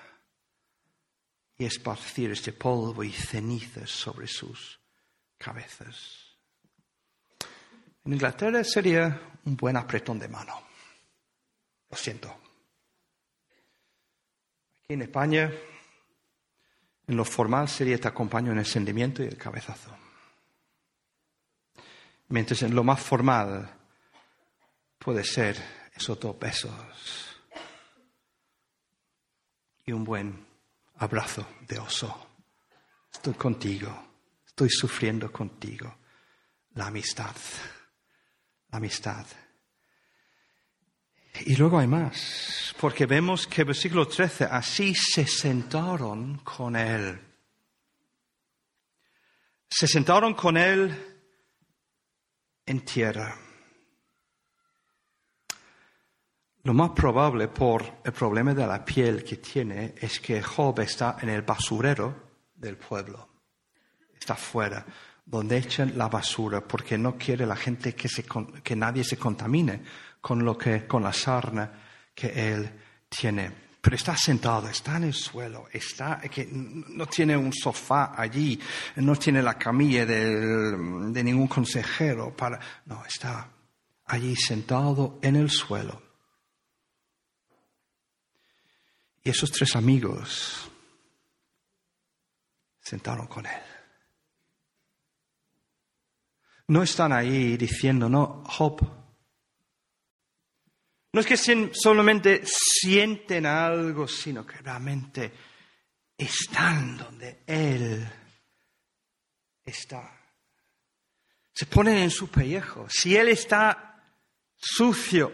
[1.59, 4.79] y esparcir este polvo y cenizas sobre sus
[5.37, 6.37] cabezas.
[8.05, 10.63] En Inglaterra sería un buen apretón de mano.
[11.91, 12.29] Lo siento.
[14.77, 15.53] Aquí en España,
[17.09, 19.91] en lo formal sería te acompaño en el sentimiento y el cabezazo.
[22.29, 23.75] Mientras en lo más formal
[24.99, 25.57] puede ser
[25.95, 27.41] esos dos besos
[29.85, 30.48] y un buen
[30.99, 32.29] abrazo de oso.
[33.13, 35.99] Estoy contigo, estoy sufriendo contigo.
[36.75, 37.35] La amistad,
[38.71, 39.27] la amistad.
[41.47, 47.21] Y luego hay más, porque vemos que versículo 13, así se sentaron con él.
[49.71, 50.97] Se sentaron con él
[52.67, 53.48] en tierra.
[56.69, 61.17] Lo más probable por el problema de la piel que tiene es que Job está
[61.23, 62.15] en el basurero
[62.55, 63.27] del pueblo.
[64.21, 64.85] Está fuera,
[65.25, 68.23] donde echan la basura, porque no quiere la gente que, se,
[68.63, 69.81] que nadie se contamine
[70.21, 71.73] con, lo que, con la sarna
[72.15, 72.71] que él
[73.09, 78.61] tiene pero está sentado, está en el suelo, está, que no tiene un sofá allí,
[78.97, 83.49] no tiene la camilla de ningún consejero para, no, está
[84.05, 86.08] allí sentado en el suelo.
[89.29, 90.71] Y esos tres amigos
[92.81, 93.63] sentaron con él.
[96.69, 98.81] No están ahí diciendo, no, Job,
[101.13, 101.37] no es que
[101.75, 105.31] solamente sienten algo, sino que realmente
[106.17, 108.11] están donde Él
[109.63, 110.11] está.
[111.53, 112.87] Se ponen en su pellejo.
[112.89, 114.03] Si Él está
[114.57, 115.31] sucio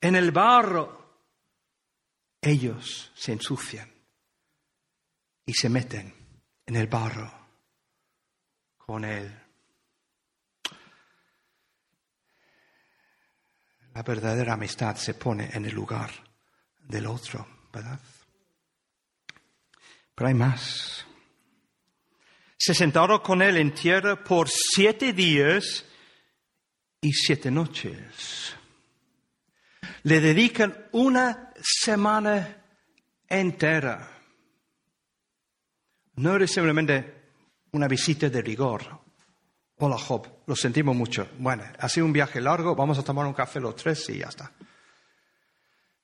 [0.00, 1.01] en el barro,
[2.42, 3.90] ellos se ensucian
[5.46, 6.12] y se meten
[6.66, 7.32] en el barro
[8.76, 9.32] con Él.
[13.94, 16.10] La verdadera amistad se pone en el lugar
[16.80, 18.00] del otro, ¿verdad?
[20.14, 21.06] Pero hay más.
[22.56, 25.84] Se sentaron con él en tierra por siete días
[27.00, 28.54] y siete noches.
[30.04, 32.56] Le dedican una semana
[33.28, 34.08] entera.
[36.16, 37.22] No era simplemente
[37.72, 39.02] una visita de rigor,
[39.84, 41.26] Hola Job, lo sentimos mucho.
[41.38, 44.26] Bueno, ha sido un viaje largo, vamos a tomar un café los tres y ya
[44.26, 44.52] está.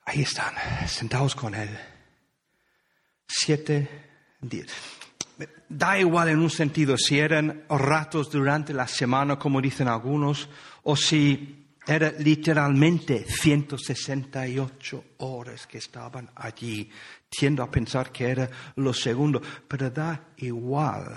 [0.04, 0.52] Ahí están,
[0.88, 1.70] sentados con él.
[3.28, 3.88] Siete
[4.40, 4.72] días.
[5.68, 10.48] Da igual en un sentido si eran ratos durante la semana, como dicen algunos,
[10.82, 11.57] o si
[11.88, 16.90] era literalmente 168 horas que estaban allí.
[17.30, 21.16] Tiendo a pensar que era lo segundo, pero da igual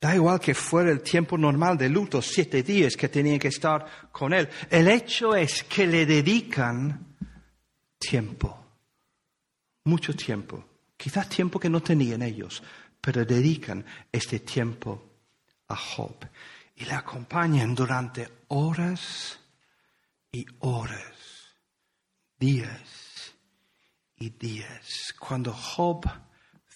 [0.00, 4.10] Da igual que fuera el tiempo normal de luto, siete días que tenían que estar
[4.12, 4.48] con él.
[4.70, 7.16] El hecho es que le dedican
[7.98, 8.64] tiempo,
[9.86, 10.64] mucho tiempo,
[10.96, 12.62] quizás tiempo que no tenían ellos,
[13.00, 15.02] pero dedican este tiempo
[15.66, 16.14] a Job
[16.78, 19.38] y le acompañan durante horas
[20.32, 21.16] y horas,
[22.38, 23.34] días
[24.16, 25.14] y días.
[25.18, 26.06] Cuando Job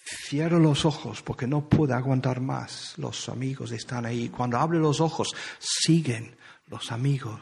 [0.05, 2.93] Cierra los ojos porque no puede aguantar más.
[2.97, 4.27] Los amigos están ahí.
[4.29, 6.35] Cuando abre los ojos, siguen
[6.67, 7.41] los amigos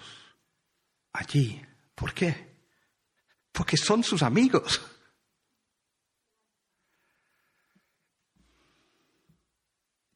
[1.11, 1.59] allí.
[1.95, 2.55] ¿Por qué?
[3.51, 4.79] Porque son sus amigos.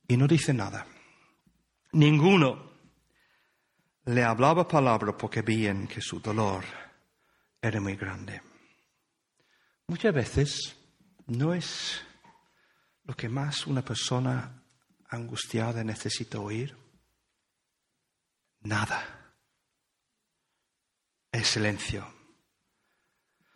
[0.07, 0.85] Y no dice nada.
[1.95, 2.71] Ninguno
[4.03, 6.65] le hablaba palabra porque veían que su dolor
[7.61, 8.41] era muy grande.
[9.87, 10.75] Muchas veces
[11.27, 12.01] no es
[13.05, 14.61] lo que más una persona
[15.07, 16.75] angustiada necesita oír?
[18.63, 19.33] Nada.
[21.31, 22.05] El silencio.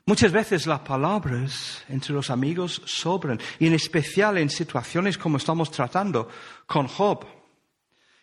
[0.05, 5.69] Muchas veces las palabras entre los amigos sobran, y en especial en situaciones como estamos
[5.71, 6.29] tratando
[6.65, 7.38] con Job,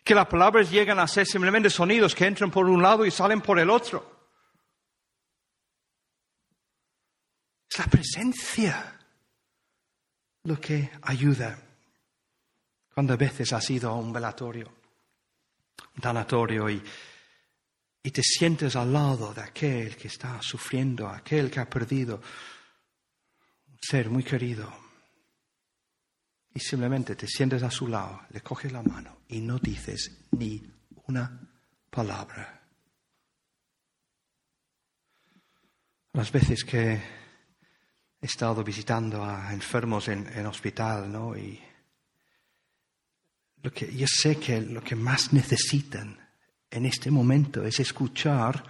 [0.07, 3.41] que las palabras llegan a ser simplemente sonidos que entran por un lado y salen
[3.41, 4.29] por el otro.
[7.69, 8.97] Es la presencia
[10.43, 11.59] lo que ayuda.
[12.93, 14.73] Cuando a veces has ido a un velatorio,
[15.95, 16.81] un tanatorio y,
[18.01, 22.21] y te sientes al lado de aquel que está sufriendo, aquel que ha perdido
[23.67, 24.86] un ser muy querido.
[26.57, 30.59] Y simplemente te sientes a su lado, le coges la mano y no dices ni
[31.05, 31.39] una
[31.87, 32.63] palabra.
[36.13, 36.93] Las veces que
[38.19, 41.37] he estado visitando a enfermos en, hospital, ¿no?
[41.37, 41.61] Y
[43.61, 46.17] lo que, yo sé que lo que más necesitan
[46.71, 48.63] en este momento es escuchar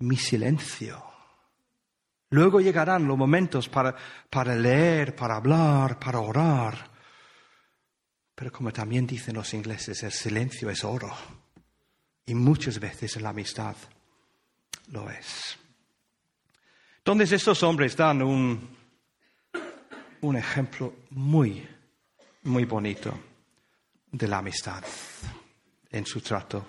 [0.00, 1.02] mi silencio.
[2.28, 3.96] Luego llegarán los momentos para,
[4.28, 6.90] para leer, para hablar, para orar.
[8.40, 11.14] Pero como también dicen los ingleses, el silencio es oro.
[12.24, 13.76] Y muchas veces la amistad
[14.92, 15.58] lo es.
[16.96, 18.66] Entonces estos hombres dan un,
[20.22, 21.68] un ejemplo muy,
[22.44, 23.12] muy bonito
[24.10, 24.84] de la amistad
[25.90, 26.66] en su trato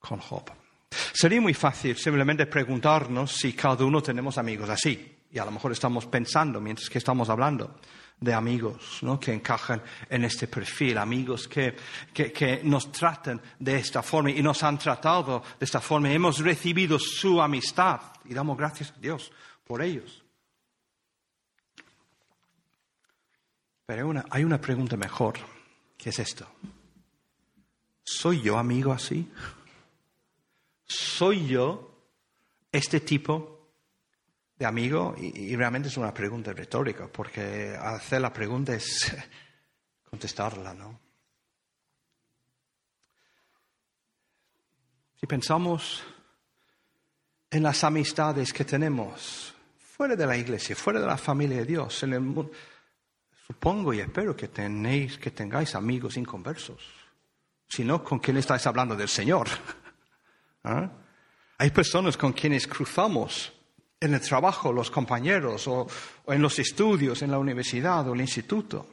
[0.00, 0.50] con Job.
[0.90, 5.18] Sería muy fácil simplemente preguntarnos si cada uno tenemos amigos así.
[5.30, 7.78] Y a lo mejor estamos pensando, mientras que estamos hablando,
[8.20, 9.18] de amigos ¿no?
[9.18, 11.74] que encajan en este perfil, amigos que,
[12.12, 16.12] que, que, nos tratan de esta forma y nos han tratado de esta forma.
[16.12, 19.32] Hemos recibido su amistad y damos gracias a Dios
[19.66, 20.22] por ellos.
[23.86, 25.34] Pero una, hay una pregunta mejor,
[25.96, 26.46] que es esto.
[28.04, 29.28] ¿Soy yo amigo así?
[30.84, 31.90] ¿Soy yo
[32.70, 33.59] este tipo
[34.60, 35.14] de amigo?
[35.18, 39.10] Y, y realmente es una pregunta retórica, porque hacer la pregunta es
[40.10, 41.00] contestarla, ¿no?
[45.18, 46.02] Si pensamos
[47.50, 52.02] en las amistades que tenemos fuera de la iglesia, fuera de la familia de Dios,
[52.02, 52.50] en el mundo,
[53.46, 56.82] supongo y espero que tenéis, que tengáis amigos inconversos.
[57.66, 59.48] Si no, ¿con quién estáis hablando del Señor?
[60.64, 60.90] ¿Ah?
[61.56, 63.52] Hay personas con quienes cruzamos
[64.00, 65.86] en el trabajo, los compañeros, o
[66.26, 68.86] en los estudios, en la universidad o el instituto.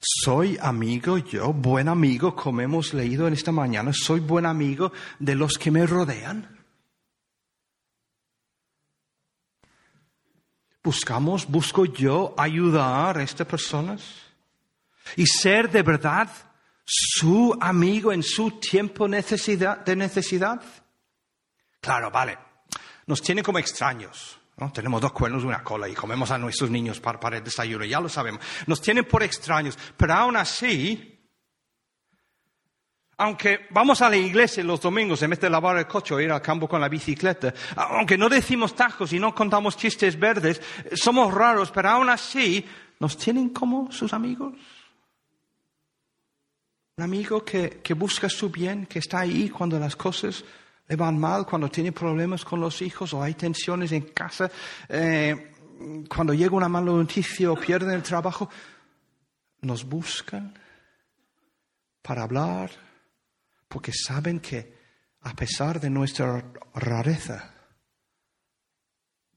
[0.00, 5.34] Soy amigo yo, buen amigo, como hemos leído en esta mañana, soy buen amigo de
[5.34, 6.56] los que me rodean.
[10.82, 14.02] Buscamos, busco yo ayudar a estas personas
[15.16, 16.30] y ser de verdad
[16.86, 20.62] su amigo en su tiempo de necesidad.
[21.80, 22.38] Claro, vale,
[23.10, 24.38] nos tiene como extraños.
[24.72, 27.84] Tenemos dos cuernos y una cola y comemos a nuestros niños para, para el desayuno,
[27.84, 28.40] ya lo sabemos.
[28.68, 31.18] Nos tienen por extraños, pero aún así,
[33.16, 36.30] aunque vamos a la iglesia los domingos en vez de lavar el coche o ir
[36.30, 40.62] al campo con la bicicleta, aunque no decimos tajos y no contamos chistes verdes,
[40.94, 42.64] somos raros, pero aún así
[43.00, 44.54] nos tienen como sus amigos.
[46.96, 50.44] Un amigo que, que busca su bien, que está ahí cuando las cosas
[50.90, 54.50] le van mal, cuando tiene problemas con los hijos o hay tensiones en casa,
[54.88, 55.52] eh,
[56.08, 58.50] cuando llega una mala noticia o pierden el trabajo,
[59.60, 60.52] nos buscan
[62.02, 62.72] para hablar
[63.68, 64.80] porque saben que
[65.20, 67.54] a pesar de nuestra rareza,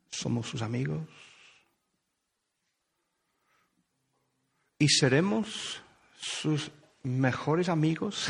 [0.10, 1.08] somos sus amigos.
[4.80, 5.84] Y seremos
[6.18, 6.72] sus
[7.04, 8.28] mejores amigos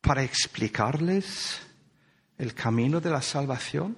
[0.00, 1.67] para explicarles
[2.38, 3.96] el camino de la salvación?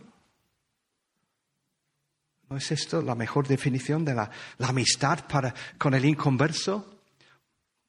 [2.49, 7.03] ¿No es esto la mejor definición de la, amistad para, con el inconverso?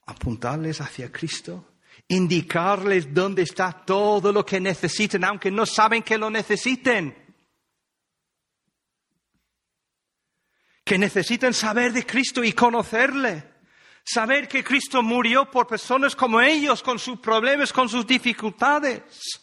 [0.06, 1.74] Apuntarles hacia Cristo,
[2.08, 7.16] indicarles dónde está todo lo que necesiten, aunque no saben que lo necesiten.
[10.84, 13.50] Que necesiten saber de Cristo y conocerle.
[14.04, 19.42] Saber que Cristo murió por personas como ellos, con sus problemas, con sus dificultades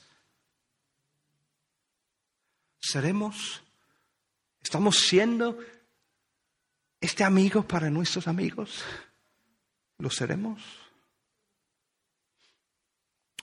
[2.91, 3.63] seremos,
[4.63, 5.59] estamos siendo
[7.01, 8.83] este amigo para nuestros amigos.
[9.99, 10.63] ¿Lo seremos?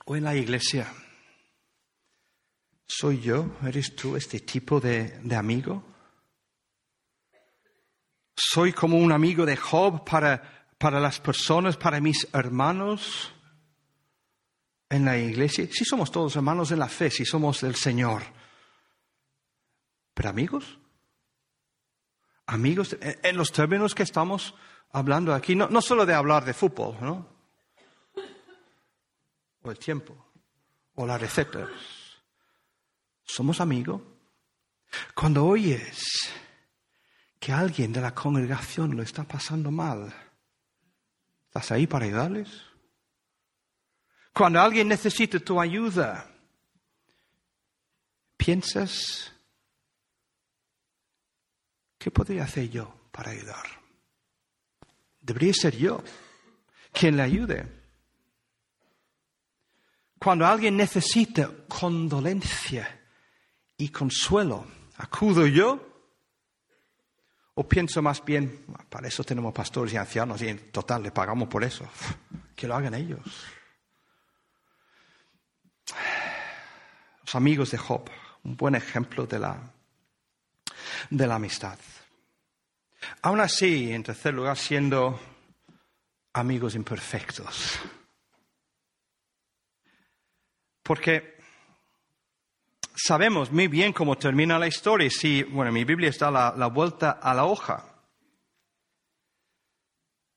[0.05, 0.91] ¿O en la iglesia?
[2.87, 3.57] ¿Soy yo?
[3.63, 5.83] ¿Eres tú este tipo de, de amigo?
[8.35, 13.31] ¿Soy como un amigo de Job para, para las personas, para mis hermanos
[14.89, 15.67] en la iglesia?
[15.71, 18.23] Si somos todos hermanos en la fe, si somos del Señor.
[20.15, 20.79] Pero amigos,
[22.47, 24.55] amigos, en los términos que estamos
[24.91, 27.27] hablando aquí, no, no solo de hablar de fútbol, ¿no?
[29.61, 30.15] O el tiempo,
[30.95, 31.69] o las recetas.
[33.25, 34.01] ¿Somos amigos?
[35.13, 36.31] Cuando oyes
[37.37, 40.13] que alguien de la congregación lo está pasando mal,
[41.47, 42.49] ¿estás ahí para ayudarles?
[44.33, 46.31] Cuando alguien necesita tu ayuda,
[48.37, 49.34] ¿piensas
[52.05, 53.65] ¿Qué podría hacer yo para ayudar?
[55.21, 56.03] Debería ser yo
[56.93, 57.67] quien le ayude.
[60.19, 63.07] Cuando alguien necesita condolencia
[63.75, 65.83] y consuelo, ¿acudo yo?
[67.55, 71.47] ¿O pienso más bien, para eso tenemos pastores y ancianos y en total le pagamos
[71.47, 71.89] por eso?
[72.55, 73.47] Que lo hagan ellos.
[77.21, 78.07] Los amigos de Job,
[78.43, 79.74] un buen ejemplo de la,
[81.09, 81.77] de la amistad.
[83.21, 85.19] Aún así, en tercer lugar, siendo
[86.33, 87.79] amigos imperfectos.
[90.83, 91.37] Porque
[92.95, 95.09] sabemos muy bien cómo termina la historia.
[95.09, 97.95] Si, bueno, en mi Biblia está la, la vuelta a la hoja.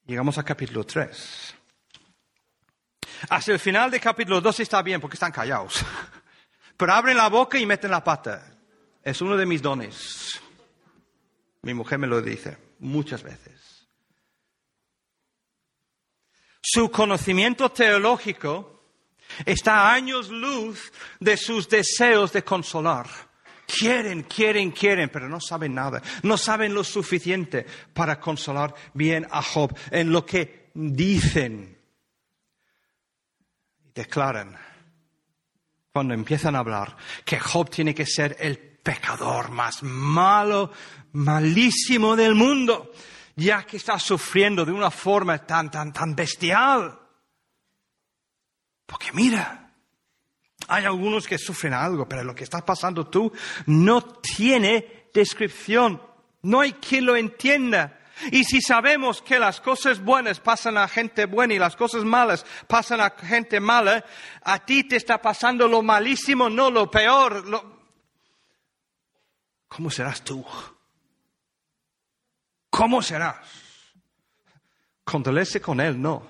[0.07, 1.55] Llegamos al capítulo 3.
[3.29, 5.85] Hasta el final del capítulo 2 está bien porque están callados.
[6.77, 8.58] Pero abren la boca y meten la pata.
[9.09, 10.39] Es uno de mis dones.
[11.63, 13.89] Mi mujer me lo dice muchas veces.
[16.61, 18.83] Su conocimiento teológico
[19.47, 23.07] está a años luz de sus deseos de consolar
[23.67, 26.03] Quieren, quieren, quieren, pero no saben nada.
[26.23, 31.79] No saben lo suficiente para consolar bien a Job en lo que dicen.
[33.95, 34.57] Declaran,
[35.93, 36.97] cuando empiezan a hablar,
[37.27, 40.73] que Job tiene que ser el pecador más malo,
[41.13, 42.93] malísimo del mundo,
[43.37, 46.99] ya que está sufriendo de una forma tan, tan, tan bestial.
[48.87, 49.73] Porque mira,
[50.69, 53.33] hay algunos que sufren algo, pero lo que está pasando tú
[53.67, 56.03] no tiene descripción.
[56.43, 57.99] No hay quien lo entienda.
[58.33, 62.45] Y si sabemos que las cosas buenas pasan a gente buena y las cosas malas
[62.67, 64.05] pasan a gente mala,
[64.43, 67.78] a ti te está pasando lo malísimo, no lo peor.
[69.69, 70.45] ¿Cómo serás tú?
[72.71, 73.37] ¿Cómo serás?
[75.05, 76.27] Condolerse con él, no.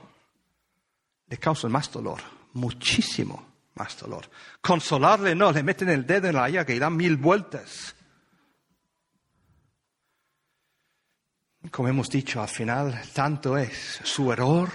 [1.28, 2.20] Le causa más dolor
[2.58, 4.28] muchísimo más dolor.
[4.60, 7.94] Consolarle no, le meten el dedo en la llaga y dan mil vueltas.
[11.70, 14.70] Como hemos dicho, al final tanto es su error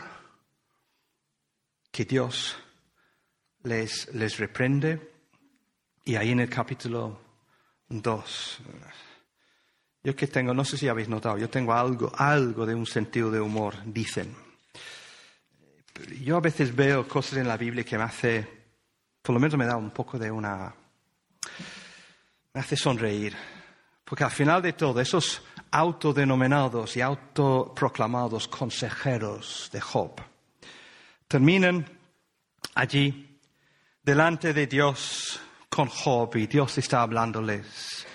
[1.91, 2.57] que Dios
[3.63, 5.11] les, les reprende.
[6.05, 7.19] Y ahí en el capítulo
[8.01, 8.59] 2,
[10.03, 13.31] yo que tengo, no sé si habéis notado, yo tengo algo, algo de un sentido
[13.31, 14.35] de humor, dicen
[16.23, 18.47] yo a veces veo cosas en la Biblia que me hace,
[19.21, 20.73] por lo menos me da un poco de una,
[22.53, 23.35] me hace sonreír.
[24.03, 25.41] Porque al final de todo, esos
[25.71, 30.21] autodenominados y autoproclamados consejeros de Job
[31.27, 31.85] terminan
[32.75, 33.39] allí
[34.03, 35.39] delante de Dios
[35.73, 38.05] con Job y Dios está hablándoles.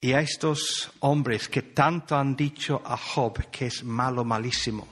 [0.00, 4.88] Y a estos hombres que tanto han dicho a Job que es malo, malísimo,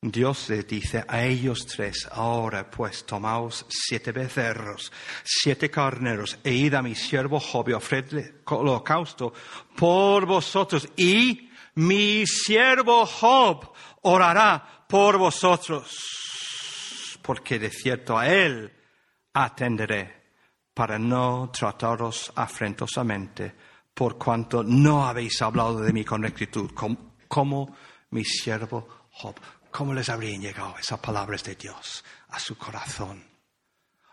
[0.00, 4.92] Dios le dice a ellos tres, ahora pues tomaos siete becerros,
[5.24, 7.72] siete carneros, e id a mi siervo Job y
[8.44, 9.32] holocausto
[9.76, 18.77] por vosotros, y mi siervo Job orará por vosotros, porque de cierto a él
[19.44, 20.18] atenderé
[20.74, 23.54] para no trataros afrentosamente,
[23.94, 27.76] por cuanto no habéis hablado de mí con rectitud, como, como
[28.10, 29.34] mi siervo Job.
[29.70, 33.22] ¿Cómo les habrían llegado esas palabras de Dios a su corazón?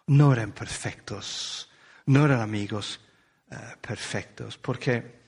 [0.08, 1.70] No eran perfectos,
[2.08, 3.00] no eran amigos
[3.50, 5.24] eh, perfectos, porque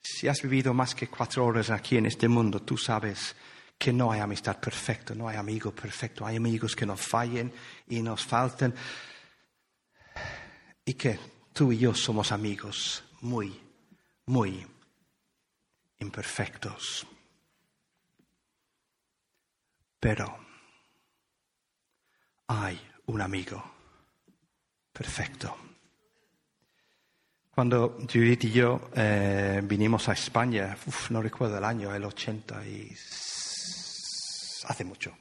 [0.00, 3.34] si has vivido más que cuatro horas aquí en este mundo, tú sabes
[3.78, 7.52] que no hay amistad perfecta, no hay amigo perfecto, hay amigos que nos fallen
[7.88, 8.74] y nos faltan,
[10.84, 11.18] y que
[11.52, 13.58] tú y yo somos amigos muy,
[14.26, 14.66] muy
[16.00, 17.06] imperfectos.
[20.00, 20.38] Pero
[22.48, 23.62] hay un amigo
[24.92, 25.56] perfecto.
[27.50, 30.76] Cuando Judith y yo eh, vinimos a España,
[31.10, 32.96] no recuerdo el año, el 80 y
[34.68, 35.12] hace mucho.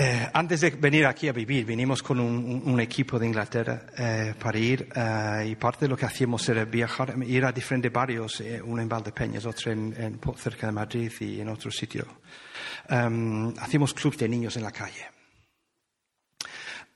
[0.00, 4.56] Eh, antes de venir aquí a vivir, vinimos con un, equipo de Inglaterra eh, para
[4.56, 4.88] ir
[5.44, 9.44] y parte de lo que hacíamos era viajar, ir a diferentes barrios, uno en Valdepeñas,
[9.44, 12.06] otro en, cerca de Madrid y en otro sitio
[12.90, 15.06] um, hacíamos clubs de niños en la calle.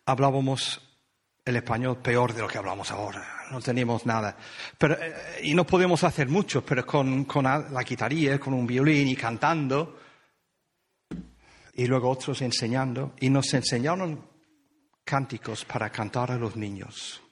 [0.06, 0.80] Hablábamos
[1.44, 3.24] el español peor de lo que hablamos ahora.
[3.50, 4.36] No teníamos nada.
[4.78, 9.08] Pero, eh, y no podíamos hacer mucho, pero con, con la guitarría, con un violín
[9.08, 9.98] y cantando,
[11.72, 14.28] y luego otros enseñando, y nos enseñaron
[15.04, 17.22] cánticos para cantar a los niños.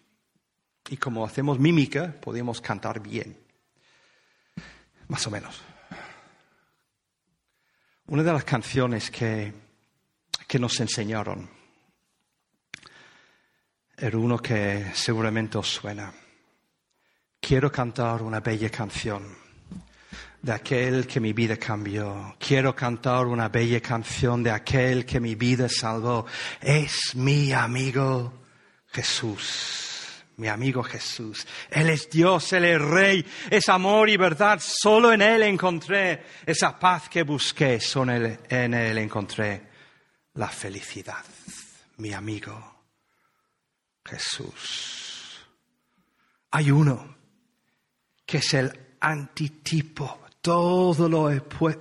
[0.88, 3.38] Y como hacemos mímica, podíamos cantar bien.
[5.08, 5.60] Más o menos.
[8.06, 9.52] Una de las canciones que,
[10.48, 11.48] que nos enseñaron
[13.96, 16.12] era uno que seguramente os suena.
[17.38, 19.49] Quiero cantar una bella canción
[20.42, 22.36] de aquel que mi vida cambió.
[22.38, 26.26] Quiero cantar una bella canción de aquel que mi vida salvó.
[26.60, 28.32] Es mi amigo
[28.86, 29.90] Jesús
[30.40, 31.46] mi amigo Jesús.
[31.70, 34.58] Él es Dios, Él es Rey, es amor y verdad.
[34.58, 39.68] Solo en Él encontré esa paz que busqué, solo en Él encontré
[40.34, 41.22] la felicidad.
[41.98, 42.84] Mi amigo
[44.02, 45.46] Jesús.
[46.52, 47.16] Hay uno
[48.24, 51.30] que es el antitipo, todo lo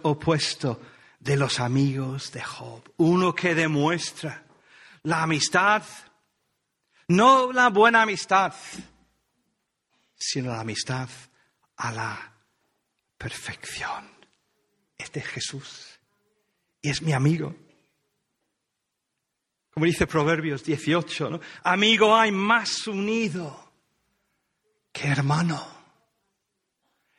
[0.03, 0.81] opuesto
[1.19, 2.93] de los amigos de Job.
[2.97, 4.45] Uno que demuestra
[5.03, 5.83] la amistad
[7.09, 8.53] no la buena amistad,
[10.15, 11.09] sino la amistad
[11.77, 12.33] a la
[13.17, 14.07] perfección.
[14.95, 15.99] Este es Jesús
[16.81, 17.55] y es mi amigo.
[19.71, 21.39] Como dice Proverbios 18, ¿no?
[21.63, 23.71] amigo hay más unido
[24.91, 25.79] que hermano.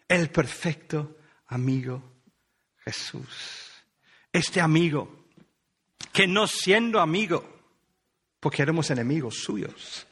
[0.07, 1.17] El perfecto
[1.51, 2.03] amigo
[2.85, 3.29] Jesús.
[4.33, 5.27] Este amigo
[6.13, 7.45] que no siendo amigo,
[8.41, 10.07] porque éramos enemigos suyos,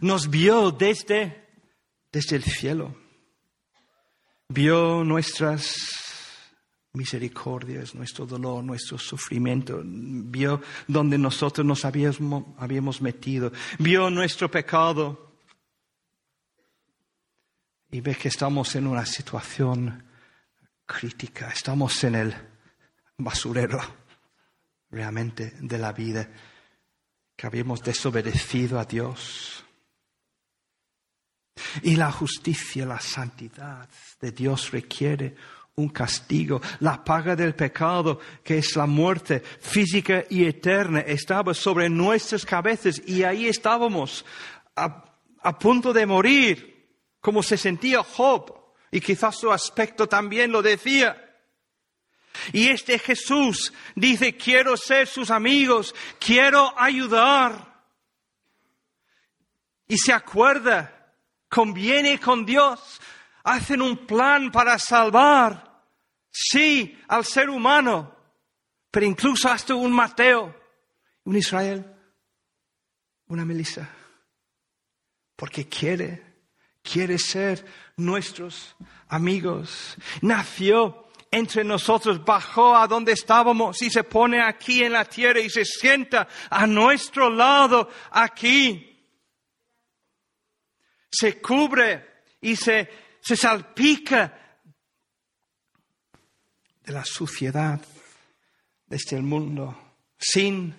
[0.00, 1.48] nos vio desde,
[2.10, 2.94] desde el cielo,
[4.48, 5.76] vio nuestras
[6.94, 15.32] misericordias, nuestro dolor, nuestro sufrimiento, vio donde nosotros nos habíamos, habíamos metido, vio nuestro pecado.
[17.90, 20.02] Y ve que estamos en una situación
[20.86, 22.34] crítica, estamos en el
[23.18, 23.80] basurero
[24.90, 26.28] realmente de la vida,
[27.34, 29.64] que habíamos desobedecido a Dios.
[31.82, 33.88] Y la justicia, la santidad
[34.20, 35.34] de Dios requiere
[35.76, 36.60] un castigo.
[36.80, 43.00] La paga del pecado, que es la muerte física y eterna, estaba sobre nuestras cabezas
[43.06, 44.24] y ahí estábamos
[44.76, 46.88] a, punto de morir,
[47.20, 48.61] como se sentía Job,
[48.92, 51.18] y quizás su aspecto también lo decía.
[52.52, 57.72] Y este Jesús dice, quiero ser sus amigos, quiero ayudar.
[59.88, 61.14] Y se acuerda,
[61.48, 63.00] conviene con Dios,
[63.44, 65.82] hacen un plan para salvar,
[66.30, 68.14] sí, al ser humano,
[68.90, 70.54] pero incluso hasta un Mateo,
[71.24, 71.94] un Israel,
[73.26, 73.88] una Melissa,
[75.34, 76.31] porque quiere,
[76.82, 77.64] quiere ser
[77.96, 78.76] nuestros
[79.08, 79.96] amigos.
[80.20, 85.48] Nació entre nosotros, bajó a donde estábamos y se pone aquí en la tierra y
[85.48, 88.88] se sienta a nuestro lado aquí.
[91.10, 92.88] Se cubre y se
[93.22, 94.58] se salpica
[96.84, 97.80] de la suciedad
[98.86, 100.76] de este mundo sin,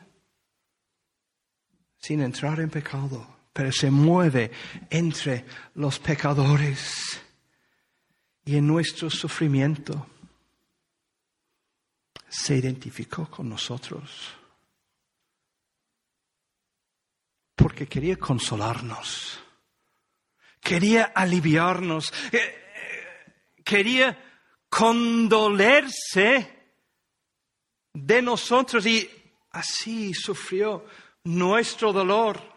[1.97, 4.51] sin entrar en pecado, pero se mueve
[4.89, 5.45] entre
[5.75, 7.21] los pecadores
[8.43, 10.07] y en nuestro sufrimiento.
[12.27, 14.33] Se identificó con nosotros.
[17.55, 19.39] Porque quería consolarnos.
[20.59, 22.55] Quería aliviarnos, eh,
[23.63, 24.17] quería
[24.69, 26.63] condolerse
[27.93, 29.09] de nosotros y
[29.51, 30.85] así sufrió
[31.25, 32.52] nuestro dolor,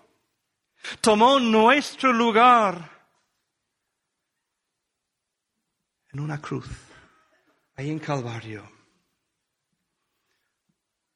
[1.01, 2.91] tomó nuestro lugar
[6.11, 6.69] en una cruz,
[7.75, 8.71] ahí en Calvario.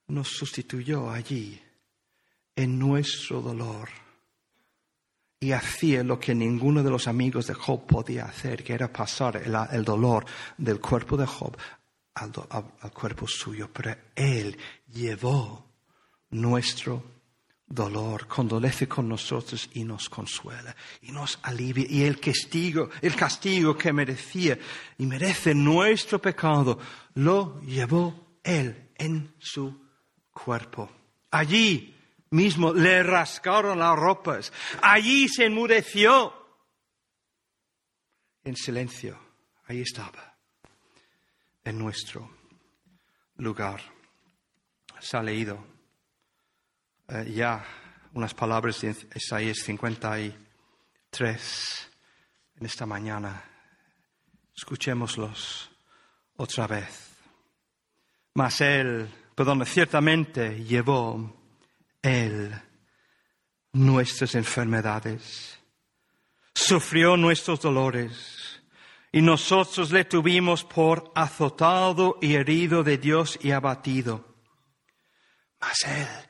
[0.09, 1.61] Nos sustituyó allí
[2.57, 3.89] en nuestro dolor
[5.39, 9.37] y hacía lo que ninguno de los amigos de Job podía hacer, que era pasar
[9.37, 10.27] el, dolor
[10.59, 11.57] del cuerpo de Job
[12.15, 13.71] al, al, cuerpo suyo.
[13.73, 14.59] Pero Él
[14.89, 15.65] llevó
[16.29, 17.20] nuestro
[17.71, 21.87] dolor, condolece con nosotros y nos consuela y nos alivia.
[21.89, 24.59] Y el castigo, el castigo que merecía
[24.99, 26.79] y merece nuestro pecado,
[27.15, 29.89] lo llevó Él en su
[30.33, 30.91] cuerpo.
[31.31, 31.97] Allí
[32.31, 34.53] mismo le rascaron las ropas.
[34.83, 36.35] Allí se enmudeció.
[38.43, 39.17] En silencio,
[39.67, 40.37] ahí estaba,
[41.63, 42.29] en nuestro
[43.37, 43.81] lugar.
[44.99, 45.80] Se ha leído
[47.11, 47.65] eh, ya
[48.15, 51.91] unas palabras de Isaías 53
[52.57, 53.45] en esta mañana.
[54.57, 55.71] Escuchémoslos
[56.37, 57.11] otra vez.
[58.35, 61.37] Mas él, perdón, ciertamente llevó
[62.03, 62.53] él
[63.73, 65.59] nuestras enfermedades,
[66.55, 68.63] sufrió nuestros dolores
[69.13, 74.31] y nosotros le tuvimos por azotado y herido de Dios y abatido.
[75.61, 76.30] Mas Él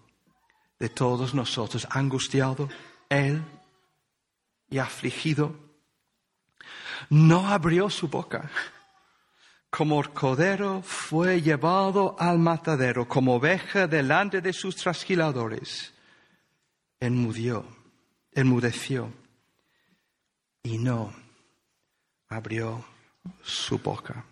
[0.81, 2.67] de todos nosotros, angustiado
[3.07, 3.43] él
[4.67, 5.55] y afligido.
[7.11, 8.49] No abrió su boca.
[9.69, 15.93] Como cordero fue llevado al matadero, como oveja delante de sus trasquiladores
[16.99, 17.65] enmudeció,
[18.31, 19.11] enmudeció
[20.63, 21.13] y no
[22.29, 22.85] abrió
[23.43, 24.25] su boca.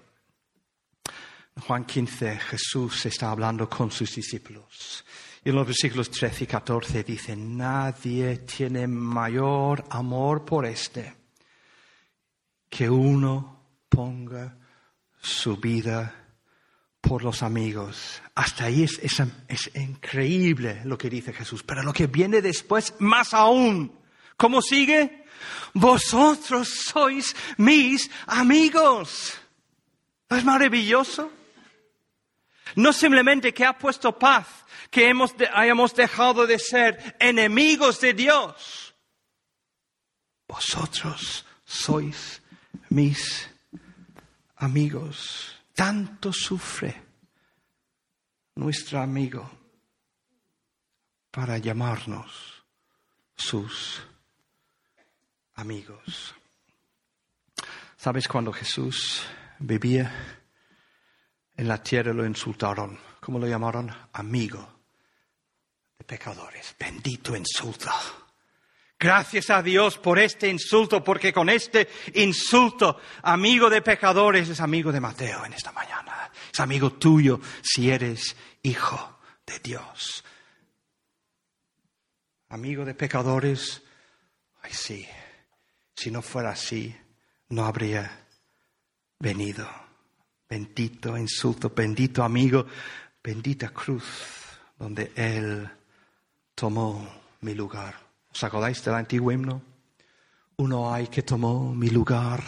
[1.62, 5.04] Juan 15 Jesús está hablando con sus discípulos.
[5.50, 11.16] En los versículos 13 y 14 dice, nadie tiene mayor amor por este
[12.70, 14.56] que uno ponga
[15.20, 16.36] su vida
[17.02, 18.22] por los amigos.
[18.36, 21.64] Hasta ahí es, es, increíble lo que dice Jesús.
[21.64, 23.92] Pero lo que viene después, más aún.
[24.38, 25.26] ¿Cómo sigue?
[25.74, 29.34] Vosotros sois mis amigos.
[30.30, 31.39] ¿No es maravilloso?
[32.76, 34.48] No simplemente que ha puesto paz,
[34.90, 38.96] que hemos hayamos dejado de ser enemigos de Dios.
[40.48, 42.42] Vosotros sois
[42.90, 43.50] mis
[44.56, 45.56] amigos.
[45.74, 47.02] Tanto sufre
[48.56, 49.50] nuestro amigo
[51.32, 52.64] para llamarnos
[53.36, 54.02] sus
[55.56, 56.36] amigos.
[57.96, 59.24] ¿Sabes cuando Jesús
[59.60, 60.39] vivía
[61.60, 62.98] en la tierra lo insultaron?
[63.20, 63.94] ¿Cómo lo llamaron?
[64.14, 64.66] Amigo
[65.98, 66.74] de pecadores.
[66.80, 67.92] Bendito insulto.
[68.98, 74.94] Gracias a Dios por este insulto, porque con este insulto, amigo de pecadores, es amigo
[74.94, 76.32] de Mateo en esta mañana.
[76.52, 80.24] Es amigo tuyo si eres hijo de Dios.
[82.48, 83.84] Amigo de pecadores,
[84.62, 85.06] ay sí,
[85.94, 86.96] si no fuera así,
[87.50, 88.28] no habría
[89.20, 89.89] venido.
[90.50, 92.66] Bendito insulto, bendito amigo,
[93.24, 94.04] bendita cruz
[94.80, 95.70] donde Él
[96.56, 97.08] tomó
[97.42, 97.96] mi lugar.
[98.34, 99.62] ¿Os acordáis del antiguo himno?
[100.58, 102.42] Uno hay que tomó mi lugar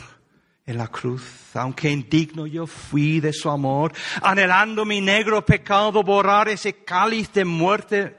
[0.65, 3.93] en la cruz, aunque indigno yo fui de su amor,
[4.23, 8.17] anhelando mi negro pecado borrar ese cáliz de muerte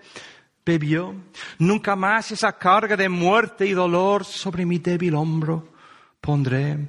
[0.64, 1.12] bebió.
[1.58, 5.72] Nunca más esa carga de muerte y dolor sobre mi débil hombro
[6.20, 6.88] pondré.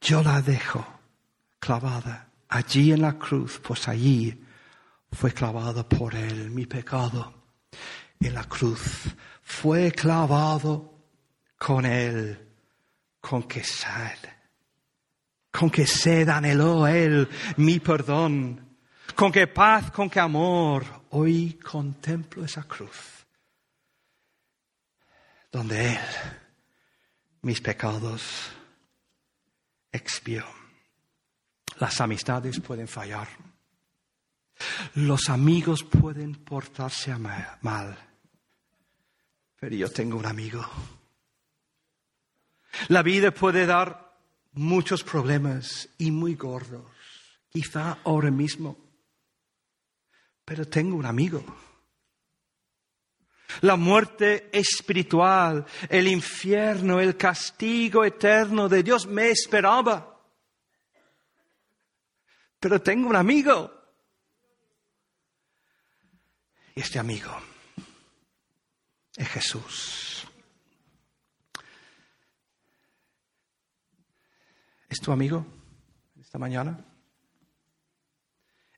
[0.00, 0.86] Yo la dejo
[1.58, 4.44] clavada allí en la cruz, pues allí
[5.12, 7.38] fue clavada por él mi pecado
[8.20, 9.04] en la cruz
[9.42, 10.94] fue clavado
[11.56, 12.48] con él,
[13.20, 14.18] con que sed,
[15.50, 18.76] con que sed anheló él mi perdón,
[19.14, 23.26] con que paz, con que amor, hoy contemplo esa cruz,
[25.50, 25.98] donde él
[27.42, 28.50] mis pecados
[29.92, 30.57] expió.
[31.78, 33.28] Las amistades pueden fallar.
[34.94, 38.08] Los amigos pueden portarse mal
[39.58, 40.64] pero yo tengo un amigo.
[42.88, 44.16] La vida puede dar
[44.52, 46.84] muchos problemas y muy gordos,
[47.48, 48.76] quizá ahora mismo,
[50.44, 51.44] pero tengo un amigo.
[53.62, 60.07] La muerte espiritual, el infierno, el castigo eterno de Dios me esperaba.
[62.60, 63.72] Pero tengo un amigo.
[66.74, 67.30] Y este amigo
[69.16, 70.26] es Jesús.
[74.88, 75.44] ¿Es tu amigo
[76.20, 76.84] esta mañana?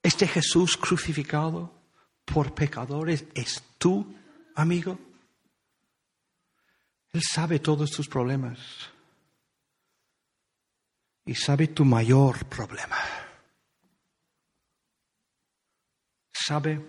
[0.03, 1.73] ¿Este Jesús crucificado
[2.25, 4.15] por pecadores es tu
[4.55, 4.99] amigo?
[7.13, 8.59] Él sabe todos tus problemas
[11.27, 12.97] y sabe tu mayor problema.
[16.51, 16.81] Sabe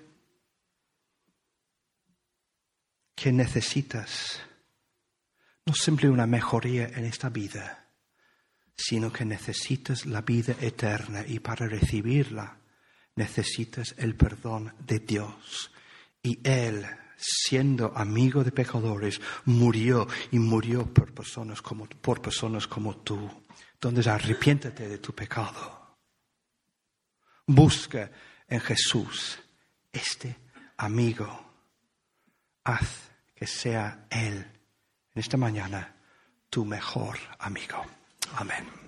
[3.15, 4.41] que necesitas
[5.67, 7.87] no siempre una mejoría en esta vida,
[8.75, 12.57] sino que necesitas la vida eterna y para recibirla
[13.15, 15.69] necesitas el perdón de Dios.
[16.23, 16.83] Y Él,
[17.15, 23.29] siendo amigo de pecadores, murió y murió por personas como, por personas como tú.
[23.73, 25.99] Entonces arrepiéntete de tu pecado.
[27.45, 28.09] Busca
[28.47, 29.37] en Jesús
[29.91, 30.37] este
[30.77, 31.27] amigo.
[32.63, 34.35] Haz que sea Él
[35.13, 35.95] en esta mañana
[36.49, 37.83] tu mejor amigo.
[38.35, 38.80] Amén.